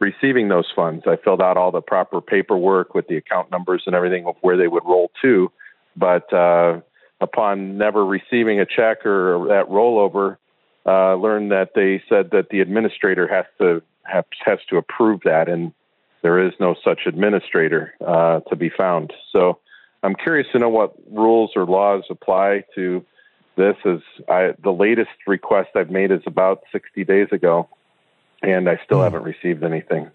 receiving 0.00 0.48
those 0.48 0.66
funds. 0.74 1.04
I 1.06 1.16
filled 1.22 1.42
out 1.42 1.56
all 1.56 1.70
the 1.70 1.82
proper 1.82 2.20
paperwork 2.20 2.94
with 2.94 3.08
the 3.08 3.16
account 3.16 3.50
numbers 3.50 3.82
and 3.86 3.94
everything 3.94 4.26
of 4.26 4.36
where 4.40 4.56
they 4.56 4.68
would 4.68 4.84
roll 4.84 5.10
to, 5.22 5.50
but 5.96 6.32
uh, 6.32 6.80
upon 7.20 7.76
never 7.76 8.04
receiving 8.04 8.60
a 8.60 8.66
check 8.66 9.04
or 9.04 9.46
that 9.48 9.68
rollover, 9.68 10.38
uh, 10.86 11.14
learned 11.14 11.50
that 11.50 11.70
they 11.74 12.02
said 12.08 12.30
that 12.32 12.50
the 12.50 12.60
administrator 12.60 13.26
has 13.26 13.46
to 13.58 13.82
have, 14.04 14.26
has 14.44 14.58
to 14.70 14.76
approve 14.76 15.20
that, 15.24 15.48
and 15.48 15.72
there 16.24 16.44
is 16.44 16.54
no 16.58 16.74
such 16.82 17.00
administrator 17.06 17.92
uh, 18.04 18.40
to 18.48 18.56
be 18.56 18.70
found. 18.70 19.12
So 19.30 19.58
I'm 20.02 20.14
curious 20.14 20.48
to 20.52 20.58
know 20.58 20.70
what 20.70 20.94
rules 21.12 21.50
or 21.54 21.66
laws 21.66 22.04
apply 22.08 22.64
to 22.74 23.04
this. 23.56 23.76
As 23.84 23.98
I, 24.26 24.54
the 24.62 24.72
latest 24.72 25.10
request 25.26 25.68
I've 25.76 25.90
made 25.90 26.10
is 26.10 26.22
about 26.26 26.62
60 26.72 27.04
days 27.04 27.28
ago, 27.30 27.68
and 28.42 28.70
I 28.70 28.80
still 28.86 29.00
mm. 29.00 29.04
haven't 29.04 29.24
received 29.24 29.62
anything. 29.62 30.10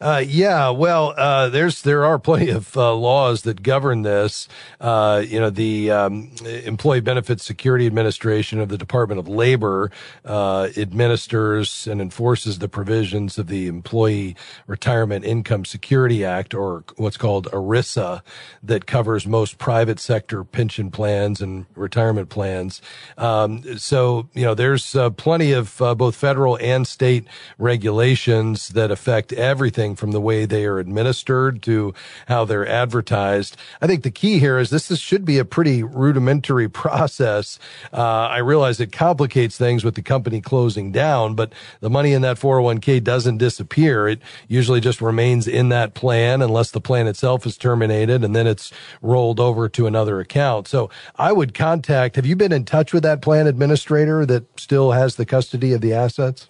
Uh, 0.00 0.24
yeah, 0.26 0.70
well, 0.70 1.12
uh, 1.18 1.50
there's 1.50 1.82
there 1.82 2.06
are 2.06 2.18
plenty 2.18 2.48
of 2.48 2.74
uh, 2.74 2.94
laws 2.94 3.42
that 3.42 3.62
govern 3.62 4.00
this. 4.00 4.48
Uh, 4.80 5.22
you 5.26 5.38
know, 5.38 5.50
the 5.50 5.90
um, 5.90 6.30
Employee 6.42 7.02
Benefits 7.02 7.44
Security 7.44 7.86
Administration 7.86 8.60
of 8.60 8.70
the 8.70 8.78
Department 8.78 9.18
of 9.18 9.28
Labor 9.28 9.90
uh, 10.24 10.68
administers 10.74 11.86
and 11.86 12.00
enforces 12.00 12.60
the 12.60 12.68
provisions 12.68 13.36
of 13.36 13.48
the 13.48 13.66
Employee 13.66 14.36
Retirement 14.66 15.26
Income 15.26 15.66
Security 15.66 16.24
Act, 16.24 16.54
or 16.54 16.82
what's 16.96 17.18
called 17.18 17.48
ERISA, 17.48 18.22
that 18.62 18.86
covers 18.86 19.26
most 19.26 19.58
private 19.58 20.00
sector 20.00 20.44
pension 20.44 20.90
plans 20.90 21.42
and 21.42 21.66
retirement 21.74 22.30
plans. 22.30 22.80
Um, 23.18 23.78
so, 23.78 24.30
you 24.32 24.44
know, 24.44 24.54
there's 24.54 24.96
uh, 24.96 25.10
plenty 25.10 25.52
of 25.52 25.76
both 25.76 26.16
federal 26.16 26.56
and 26.56 26.86
state 26.86 27.26
regulations 27.58 28.68
that 28.70 28.90
affect 28.90 29.34
everything 29.34 29.89
from 29.96 30.12
the 30.12 30.20
way 30.20 30.44
they 30.44 30.64
are 30.66 30.78
administered 30.78 31.62
to 31.62 31.94
how 32.28 32.44
they're 32.44 32.66
advertised. 32.66 33.56
I 33.80 33.86
think 33.86 34.02
the 34.02 34.10
key 34.10 34.38
here 34.38 34.58
is 34.58 34.70
this 34.70 34.90
is, 34.90 35.00
should 35.00 35.24
be 35.24 35.38
a 35.38 35.44
pretty 35.44 35.82
rudimentary 35.82 36.68
process. 36.82 37.58
Uh, 37.92 38.28
I 38.28 38.38
realize 38.38 38.80
it 38.80 38.92
complicates 38.92 39.56
things 39.56 39.84
with 39.84 39.94
the 39.94 40.02
company 40.02 40.40
closing 40.40 40.92
down, 40.92 41.34
but 41.34 41.52
the 41.80 41.90
money 41.90 42.12
in 42.12 42.22
that 42.22 42.38
401k 42.38 43.02
doesn't 43.02 43.38
disappear. 43.38 44.08
It 44.08 44.20
usually 44.48 44.80
just 44.80 45.00
remains 45.00 45.48
in 45.48 45.70
that 45.70 45.94
plan 45.94 46.42
unless 46.42 46.70
the 46.70 46.80
plan 46.80 47.06
itself 47.06 47.46
is 47.46 47.56
terminated 47.56 48.22
and 48.22 48.36
then 48.36 48.46
it's 48.46 48.72
rolled 49.00 49.40
over 49.40 49.68
to 49.70 49.86
another 49.86 50.20
account. 50.20 50.68
So 50.68 50.90
I 51.16 51.32
would 51.32 51.54
contact, 51.54 52.16
have 52.16 52.26
you 52.26 52.36
been 52.36 52.52
in 52.52 52.64
touch 52.64 52.92
with 52.92 53.02
that 53.04 53.22
plan 53.22 53.46
administrator 53.46 54.26
that 54.26 54.60
still 54.60 54.92
has 54.92 55.16
the 55.16 55.26
custody 55.26 55.72
of 55.72 55.80
the 55.80 55.92
assets? 55.94 56.49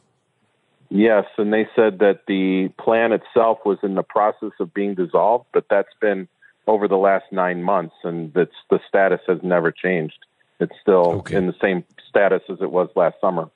Yes, 0.90 1.24
and 1.38 1.52
they 1.52 1.68
said 1.76 2.00
that 2.00 2.22
the 2.26 2.68
plan 2.76 3.12
itself 3.12 3.58
was 3.64 3.78
in 3.84 3.94
the 3.94 4.02
process 4.02 4.50
of 4.58 4.74
being 4.74 4.96
dissolved, 4.96 5.46
but 5.52 5.66
that's 5.70 5.94
been 6.00 6.26
over 6.66 6.88
the 6.88 6.96
last 6.96 7.26
nine 7.30 7.62
months, 7.62 7.94
and 8.02 8.34
that's 8.34 8.50
the 8.70 8.80
status 8.88 9.20
has 9.28 9.38
never 9.42 9.70
changed. 9.70 10.18
It's 10.58 10.74
still 10.82 11.12
okay. 11.20 11.36
in 11.36 11.46
the 11.46 11.54
same 11.62 11.84
status 12.08 12.42
as 12.48 12.58
it 12.60 12.70
was 12.72 12.88
last 12.96 13.20
summer. 13.20 13.48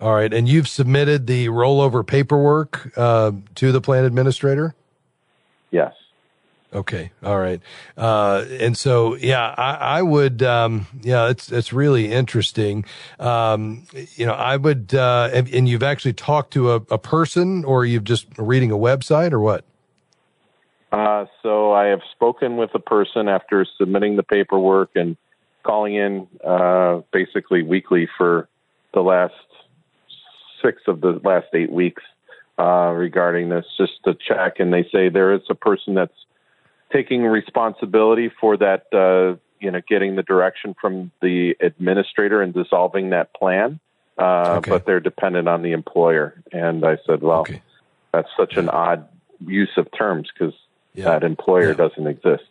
All 0.00 0.14
right, 0.14 0.32
and 0.32 0.48
you've 0.48 0.66
submitted 0.66 1.26
the 1.26 1.48
rollover 1.48 2.04
paperwork 2.04 2.90
uh, 2.96 3.32
to 3.56 3.70
the 3.70 3.80
plan 3.80 4.04
administrator. 4.04 4.74
Yes. 5.70 5.92
Okay. 6.74 7.12
All 7.22 7.38
right. 7.38 7.60
Uh, 7.98 8.46
and 8.58 8.76
so, 8.76 9.14
yeah, 9.16 9.54
I, 9.58 9.98
I 9.98 10.02
would, 10.02 10.42
um, 10.42 10.86
yeah, 11.02 11.28
it's, 11.28 11.52
it's 11.52 11.70
really 11.72 12.10
interesting. 12.10 12.86
Um, 13.20 13.86
you 14.14 14.24
know, 14.24 14.32
I 14.32 14.56
would, 14.56 14.94
uh, 14.94 15.28
and, 15.34 15.52
and, 15.52 15.68
you've 15.68 15.82
actually 15.82 16.14
talked 16.14 16.54
to 16.54 16.72
a, 16.72 16.76
a, 16.90 16.98
person 16.98 17.64
or 17.64 17.84
you've 17.84 18.04
just 18.04 18.26
reading 18.38 18.70
a 18.70 18.76
website 18.76 19.32
or 19.32 19.40
what? 19.40 19.66
Uh, 20.90 21.26
so 21.42 21.72
I 21.72 21.86
have 21.86 22.00
spoken 22.12 22.56
with 22.56 22.70
a 22.74 22.78
person 22.78 23.28
after 23.28 23.66
submitting 23.78 24.16
the 24.16 24.22
paperwork 24.22 24.90
and 24.94 25.18
calling 25.64 25.94
in, 25.94 26.26
uh, 26.42 27.02
basically 27.12 27.62
weekly 27.62 28.08
for 28.16 28.48
the 28.94 29.02
last 29.02 29.34
six 30.62 30.80
of 30.86 31.02
the 31.02 31.20
last 31.22 31.48
eight 31.52 31.70
weeks, 31.70 32.02
uh, 32.58 32.92
regarding 32.94 33.50
this, 33.50 33.66
just 33.76 33.92
to 34.04 34.14
check. 34.14 34.58
And 34.58 34.72
they 34.72 34.84
say 34.84 35.10
there 35.10 35.34
is 35.34 35.42
a 35.50 35.54
person 35.54 35.94
that's, 35.94 36.12
taking 36.92 37.22
responsibility 37.22 38.30
for 38.40 38.56
that, 38.58 38.86
uh, 38.92 39.38
you 39.60 39.70
know, 39.70 39.80
getting 39.88 40.16
the 40.16 40.22
direction 40.22 40.74
from 40.80 41.10
the 41.20 41.54
administrator 41.60 42.42
and 42.42 42.52
dissolving 42.52 43.10
that 43.10 43.34
plan. 43.34 43.80
Uh, 44.18 44.56
okay. 44.58 44.70
But 44.70 44.86
they're 44.86 45.00
dependent 45.00 45.48
on 45.48 45.62
the 45.62 45.72
employer. 45.72 46.42
And 46.52 46.84
I 46.84 46.98
said, 47.06 47.22
well, 47.22 47.40
okay. 47.40 47.62
that's 48.12 48.28
such 48.36 48.56
an 48.56 48.68
odd 48.68 49.08
use 49.46 49.70
of 49.76 49.88
terms 49.96 50.30
because 50.32 50.54
yeah. 50.94 51.04
that 51.04 51.24
employer 51.24 51.70
yeah. 51.70 51.74
doesn't 51.74 52.06
exist. 52.06 52.44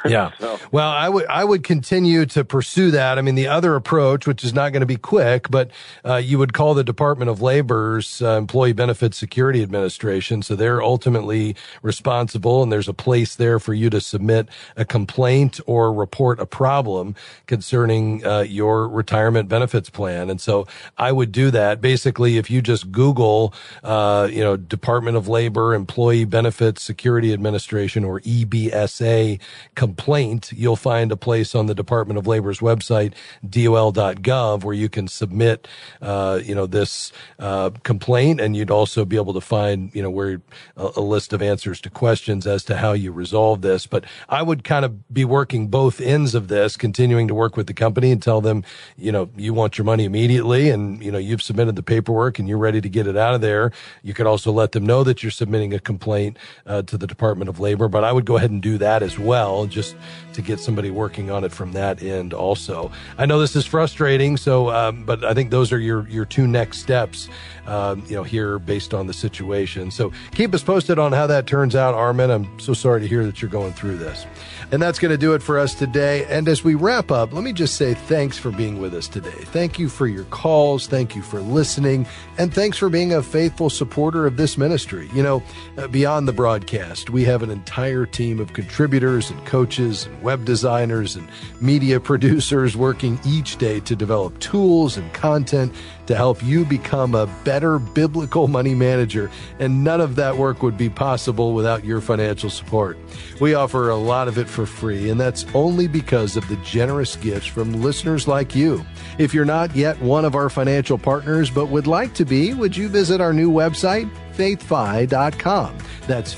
Yeah. 0.06 0.32
so. 0.38 0.58
Well, 0.70 0.90
I 0.90 1.08
would 1.08 1.26
I 1.26 1.44
would 1.44 1.64
continue 1.64 2.26
to 2.26 2.44
pursue 2.44 2.90
that. 2.92 3.18
I 3.18 3.22
mean, 3.22 3.34
the 3.34 3.48
other 3.48 3.74
approach, 3.74 4.26
which 4.26 4.44
is 4.44 4.52
not 4.52 4.72
going 4.72 4.80
to 4.80 4.86
be 4.86 4.96
quick, 4.96 5.50
but 5.50 5.70
uh, 6.04 6.16
you 6.16 6.38
would 6.38 6.52
call 6.52 6.74
the 6.74 6.84
Department 6.84 7.30
of 7.30 7.40
Labor's 7.40 8.20
uh, 8.22 8.36
Employee 8.36 8.72
Benefits 8.72 9.16
Security 9.16 9.62
Administration. 9.62 10.42
So 10.42 10.56
they're 10.56 10.82
ultimately 10.82 11.56
responsible, 11.82 12.62
and 12.62 12.70
there's 12.70 12.88
a 12.88 12.94
place 12.94 13.36
there 13.36 13.58
for 13.58 13.74
you 13.74 13.90
to 13.90 14.00
submit 14.00 14.48
a 14.76 14.84
complaint 14.84 15.60
or 15.66 15.92
report 15.92 16.38
a 16.40 16.46
problem 16.46 17.14
concerning 17.46 18.24
uh, 18.26 18.40
your 18.40 18.88
retirement 18.88 19.48
benefits 19.48 19.90
plan. 19.90 20.30
And 20.30 20.40
so 20.40 20.66
I 20.98 21.12
would 21.12 21.32
do 21.32 21.50
that. 21.50 21.80
Basically, 21.80 22.36
if 22.36 22.50
you 22.50 22.62
just 22.62 22.92
Google, 22.92 23.54
uh, 23.82 24.28
you 24.30 24.40
know, 24.40 24.56
Department 24.56 25.16
of 25.16 25.28
Labor 25.28 25.74
Employee 25.74 26.24
Benefits 26.24 26.82
Security 26.82 27.32
Administration 27.32 28.04
or 28.04 28.20
EBSA 28.20 29.40
complaint, 29.84 30.50
you'll 30.56 30.76
find 30.76 31.12
a 31.12 31.16
place 31.16 31.54
on 31.54 31.66
the 31.66 31.74
Department 31.74 32.16
of 32.16 32.26
Labor's 32.26 32.60
website, 32.60 33.12
dol.gov, 33.46 34.64
where 34.64 34.74
you 34.74 34.88
can 34.88 35.06
submit, 35.06 35.68
uh, 36.00 36.40
you 36.42 36.54
know, 36.54 36.64
this 36.64 37.12
uh, 37.38 37.68
complaint, 37.82 38.40
and 38.40 38.56
you'd 38.56 38.70
also 38.70 39.04
be 39.04 39.16
able 39.16 39.34
to 39.34 39.42
find, 39.42 39.94
you 39.94 40.02
know, 40.02 40.08
where 40.08 40.40
a, 40.78 40.92
a 40.96 41.02
list 41.02 41.34
of 41.34 41.42
answers 41.42 41.82
to 41.82 41.90
questions 41.90 42.46
as 42.46 42.64
to 42.64 42.76
how 42.76 42.92
you 42.92 43.12
resolve 43.12 43.60
this. 43.60 43.86
But 43.86 44.06
I 44.30 44.40
would 44.40 44.64
kind 44.64 44.86
of 44.86 45.12
be 45.12 45.26
working 45.26 45.68
both 45.68 46.00
ends 46.00 46.34
of 46.34 46.48
this, 46.48 46.78
continuing 46.78 47.28
to 47.28 47.34
work 47.34 47.54
with 47.54 47.66
the 47.66 47.74
company 47.74 48.10
and 48.10 48.22
tell 48.22 48.40
them, 48.40 48.64
you 48.96 49.12
know, 49.12 49.28
you 49.36 49.52
want 49.52 49.76
your 49.76 49.84
money 49.84 50.06
immediately, 50.06 50.70
and 50.70 51.04
you 51.04 51.12
know, 51.12 51.18
you've 51.18 51.42
submitted 51.42 51.76
the 51.76 51.82
paperwork 51.82 52.38
and 52.38 52.48
you're 52.48 52.56
ready 52.56 52.80
to 52.80 52.88
get 52.88 53.06
it 53.06 53.18
out 53.18 53.34
of 53.34 53.42
there. 53.42 53.70
You 54.02 54.14
could 54.14 54.26
also 54.26 54.50
let 54.50 54.72
them 54.72 54.86
know 54.86 55.04
that 55.04 55.22
you're 55.22 55.30
submitting 55.30 55.74
a 55.74 55.78
complaint 55.78 56.38
uh, 56.64 56.80
to 56.82 56.96
the 56.96 57.06
Department 57.06 57.50
of 57.50 57.60
Labor, 57.60 57.88
but 57.88 58.02
I 58.02 58.12
would 58.12 58.24
go 58.24 58.38
ahead 58.38 58.50
and 58.50 58.62
do 58.62 58.78
that 58.78 59.02
as 59.02 59.18
well, 59.18 59.63
just 59.70 59.96
to 60.34 60.42
get 60.42 60.60
somebody 60.60 60.90
working 60.90 61.30
on 61.30 61.44
it 61.44 61.52
from 61.52 61.72
that 61.72 62.02
end. 62.02 62.34
Also, 62.34 62.90
I 63.18 63.26
know 63.26 63.38
this 63.38 63.56
is 63.56 63.66
frustrating, 63.66 64.36
so 64.36 64.70
um, 64.70 65.04
but 65.04 65.24
I 65.24 65.34
think 65.34 65.50
those 65.50 65.72
are 65.72 65.78
your 65.78 66.08
your 66.08 66.24
two 66.24 66.46
next 66.46 66.78
steps, 66.78 67.28
um, 67.66 68.04
you 68.06 68.16
know, 68.16 68.22
here 68.22 68.58
based 68.58 68.94
on 68.94 69.06
the 69.06 69.12
situation. 69.12 69.90
So 69.90 70.12
keep 70.32 70.54
us 70.54 70.62
posted 70.62 70.98
on 70.98 71.12
how 71.12 71.26
that 71.26 71.46
turns 71.46 71.76
out, 71.76 71.94
Armin. 71.94 72.30
I'm 72.30 72.58
so 72.58 72.74
sorry 72.74 73.00
to 73.00 73.06
hear 73.06 73.24
that 73.26 73.40
you're 73.40 73.50
going 73.50 73.72
through 73.72 73.98
this. 73.98 74.26
And 74.72 74.82
that's 74.82 74.98
going 74.98 75.12
to 75.12 75.18
do 75.18 75.34
it 75.34 75.42
for 75.42 75.58
us 75.58 75.74
today. 75.74 76.24
And 76.24 76.48
as 76.48 76.64
we 76.64 76.74
wrap 76.74 77.10
up, 77.10 77.32
let 77.32 77.44
me 77.44 77.52
just 77.52 77.76
say 77.76 77.94
thanks 77.94 78.38
for 78.38 78.50
being 78.50 78.80
with 78.80 78.94
us 78.94 79.08
today. 79.08 79.30
Thank 79.30 79.78
you 79.78 79.88
for 79.88 80.06
your 80.06 80.24
calls. 80.24 80.86
Thank 80.86 81.14
you 81.14 81.22
for 81.22 81.40
listening. 81.40 82.06
And 82.38 82.52
thanks 82.52 82.78
for 82.78 82.88
being 82.88 83.12
a 83.12 83.22
faithful 83.22 83.70
supporter 83.70 84.26
of 84.26 84.36
this 84.36 84.58
ministry. 84.58 85.08
You 85.14 85.22
know, 85.22 85.42
uh, 85.78 85.86
beyond 85.88 86.26
the 86.26 86.32
broadcast, 86.32 87.10
we 87.10 87.24
have 87.24 87.42
an 87.42 87.50
entire 87.50 88.06
team 88.06 88.40
of 88.40 88.52
contributors 88.52 89.30
and 89.30 89.44
coaches 89.54 90.06
and 90.06 90.20
web 90.20 90.44
designers 90.44 91.14
and 91.14 91.28
media 91.60 92.00
producers 92.00 92.76
working 92.76 93.20
each 93.24 93.56
day 93.56 93.78
to 93.78 93.94
develop 93.94 94.36
tools 94.40 94.96
and 94.96 95.14
content 95.14 95.72
to 96.06 96.16
help 96.16 96.42
you 96.42 96.64
become 96.64 97.14
a 97.14 97.28
better 97.44 97.78
biblical 97.78 98.48
money 98.48 98.74
manager. 98.74 99.30
And 99.60 99.84
none 99.84 100.00
of 100.00 100.16
that 100.16 100.36
work 100.36 100.64
would 100.64 100.76
be 100.76 100.90
possible 100.90 101.54
without 101.54 101.84
your 101.84 102.00
financial 102.00 102.50
support. 102.50 102.98
We 103.40 103.54
offer 103.54 103.90
a 103.90 103.96
lot 103.96 104.26
of 104.26 104.38
it 104.38 104.48
for 104.48 104.66
free, 104.66 105.08
and 105.08 105.20
that's 105.20 105.46
only 105.54 105.86
because 105.86 106.36
of 106.36 106.48
the 106.48 106.56
generous 106.56 107.14
gifts 107.14 107.46
from 107.46 107.74
listeners 107.74 108.26
like 108.26 108.56
you. 108.56 108.84
If 109.18 109.32
you're 109.32 109.44
not 109.44 109.76
yet 109.76 110.02
one 110.02 110.24
of 110.24 110.34
our 110.34 110.50
financial 110.50 110.98
partners 110.98 111.48
but 111.48 111.68
would 111.68 111.86
like 111.86 112.12
to 112.14 112.24
be, 112.24 112.54
would 112.54 112.76
you 112.76 112.88
visit 112.88 113.20
our 113.20 113.32
new 113.32 113.52
website, 113.52 114.10
faithfi.com? 114.34 115.78
That's 116.08 116.34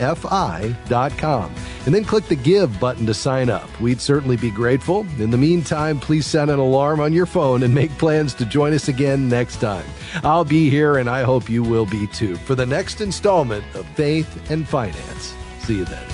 faithfi.com. 0.00 1.54
And 1.86 1.94
then 1.94 2.04
click 2.04 2.26
the 2.26 2.36
Give 2.36 2.78
button 2.80 3.06
to 3.06 3.14
sign 3.14 3.50
up. 3.50 3.68
We'd 3.80 4.00
certainly 4.00 4.36
be 4.36 4.50
grateful. 4.50 5.06
In 5.18 5.30
the 5.30 5.38
meantime, 5.38 5.98
please 6.00 6.26
set 6.26 6.48
an 6.48 6.58
alarm 6.58 7.00
on 7.00 7.12
your 7.12 7.26
phone 7.26 7.62
and 7.62 7.74
make 7.74 7.90
plans 7.98 8.34
to 8.34 8.44
join 8.44 8.72
us 8.72 8.88
again 8.88 9.28
next 9.28 9.60
time. 9.60 9.86
I'll 10.22 10.44
be 10.44 10.68
here, 10.70 10.98
and 10.98 11.08
I 11.08 11.22
hope 11.22 11.48
you 11.48 11.62
will 11.62 11.86
be 11.86 12.06
too, 12.08 12.36
for 12.36 12.54
the 12.54 12.66
next 12.66 13.00
installment 13.00 13.64
of 13.74 13.86
Faith 13.88 14.50
and 14.50 14.68
Finance. 14.68 15.34
See 15.60 15.78
you 15.78 15.84
then. 15.84 16.08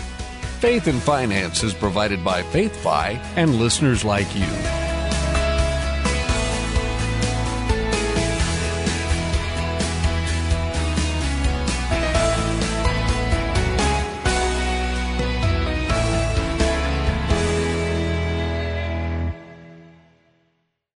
Faith 0.60 0.86
and 0.86 1.02
Finance 1.02 1.62
is 1.62 1.74
provided 1.74 2.24
by 2.24 2.42
FaithFi 2.42 3.18
and 3.36 3.56
listeners 3.56 4.04
like 4.04 4.34
you. 4.34 4.85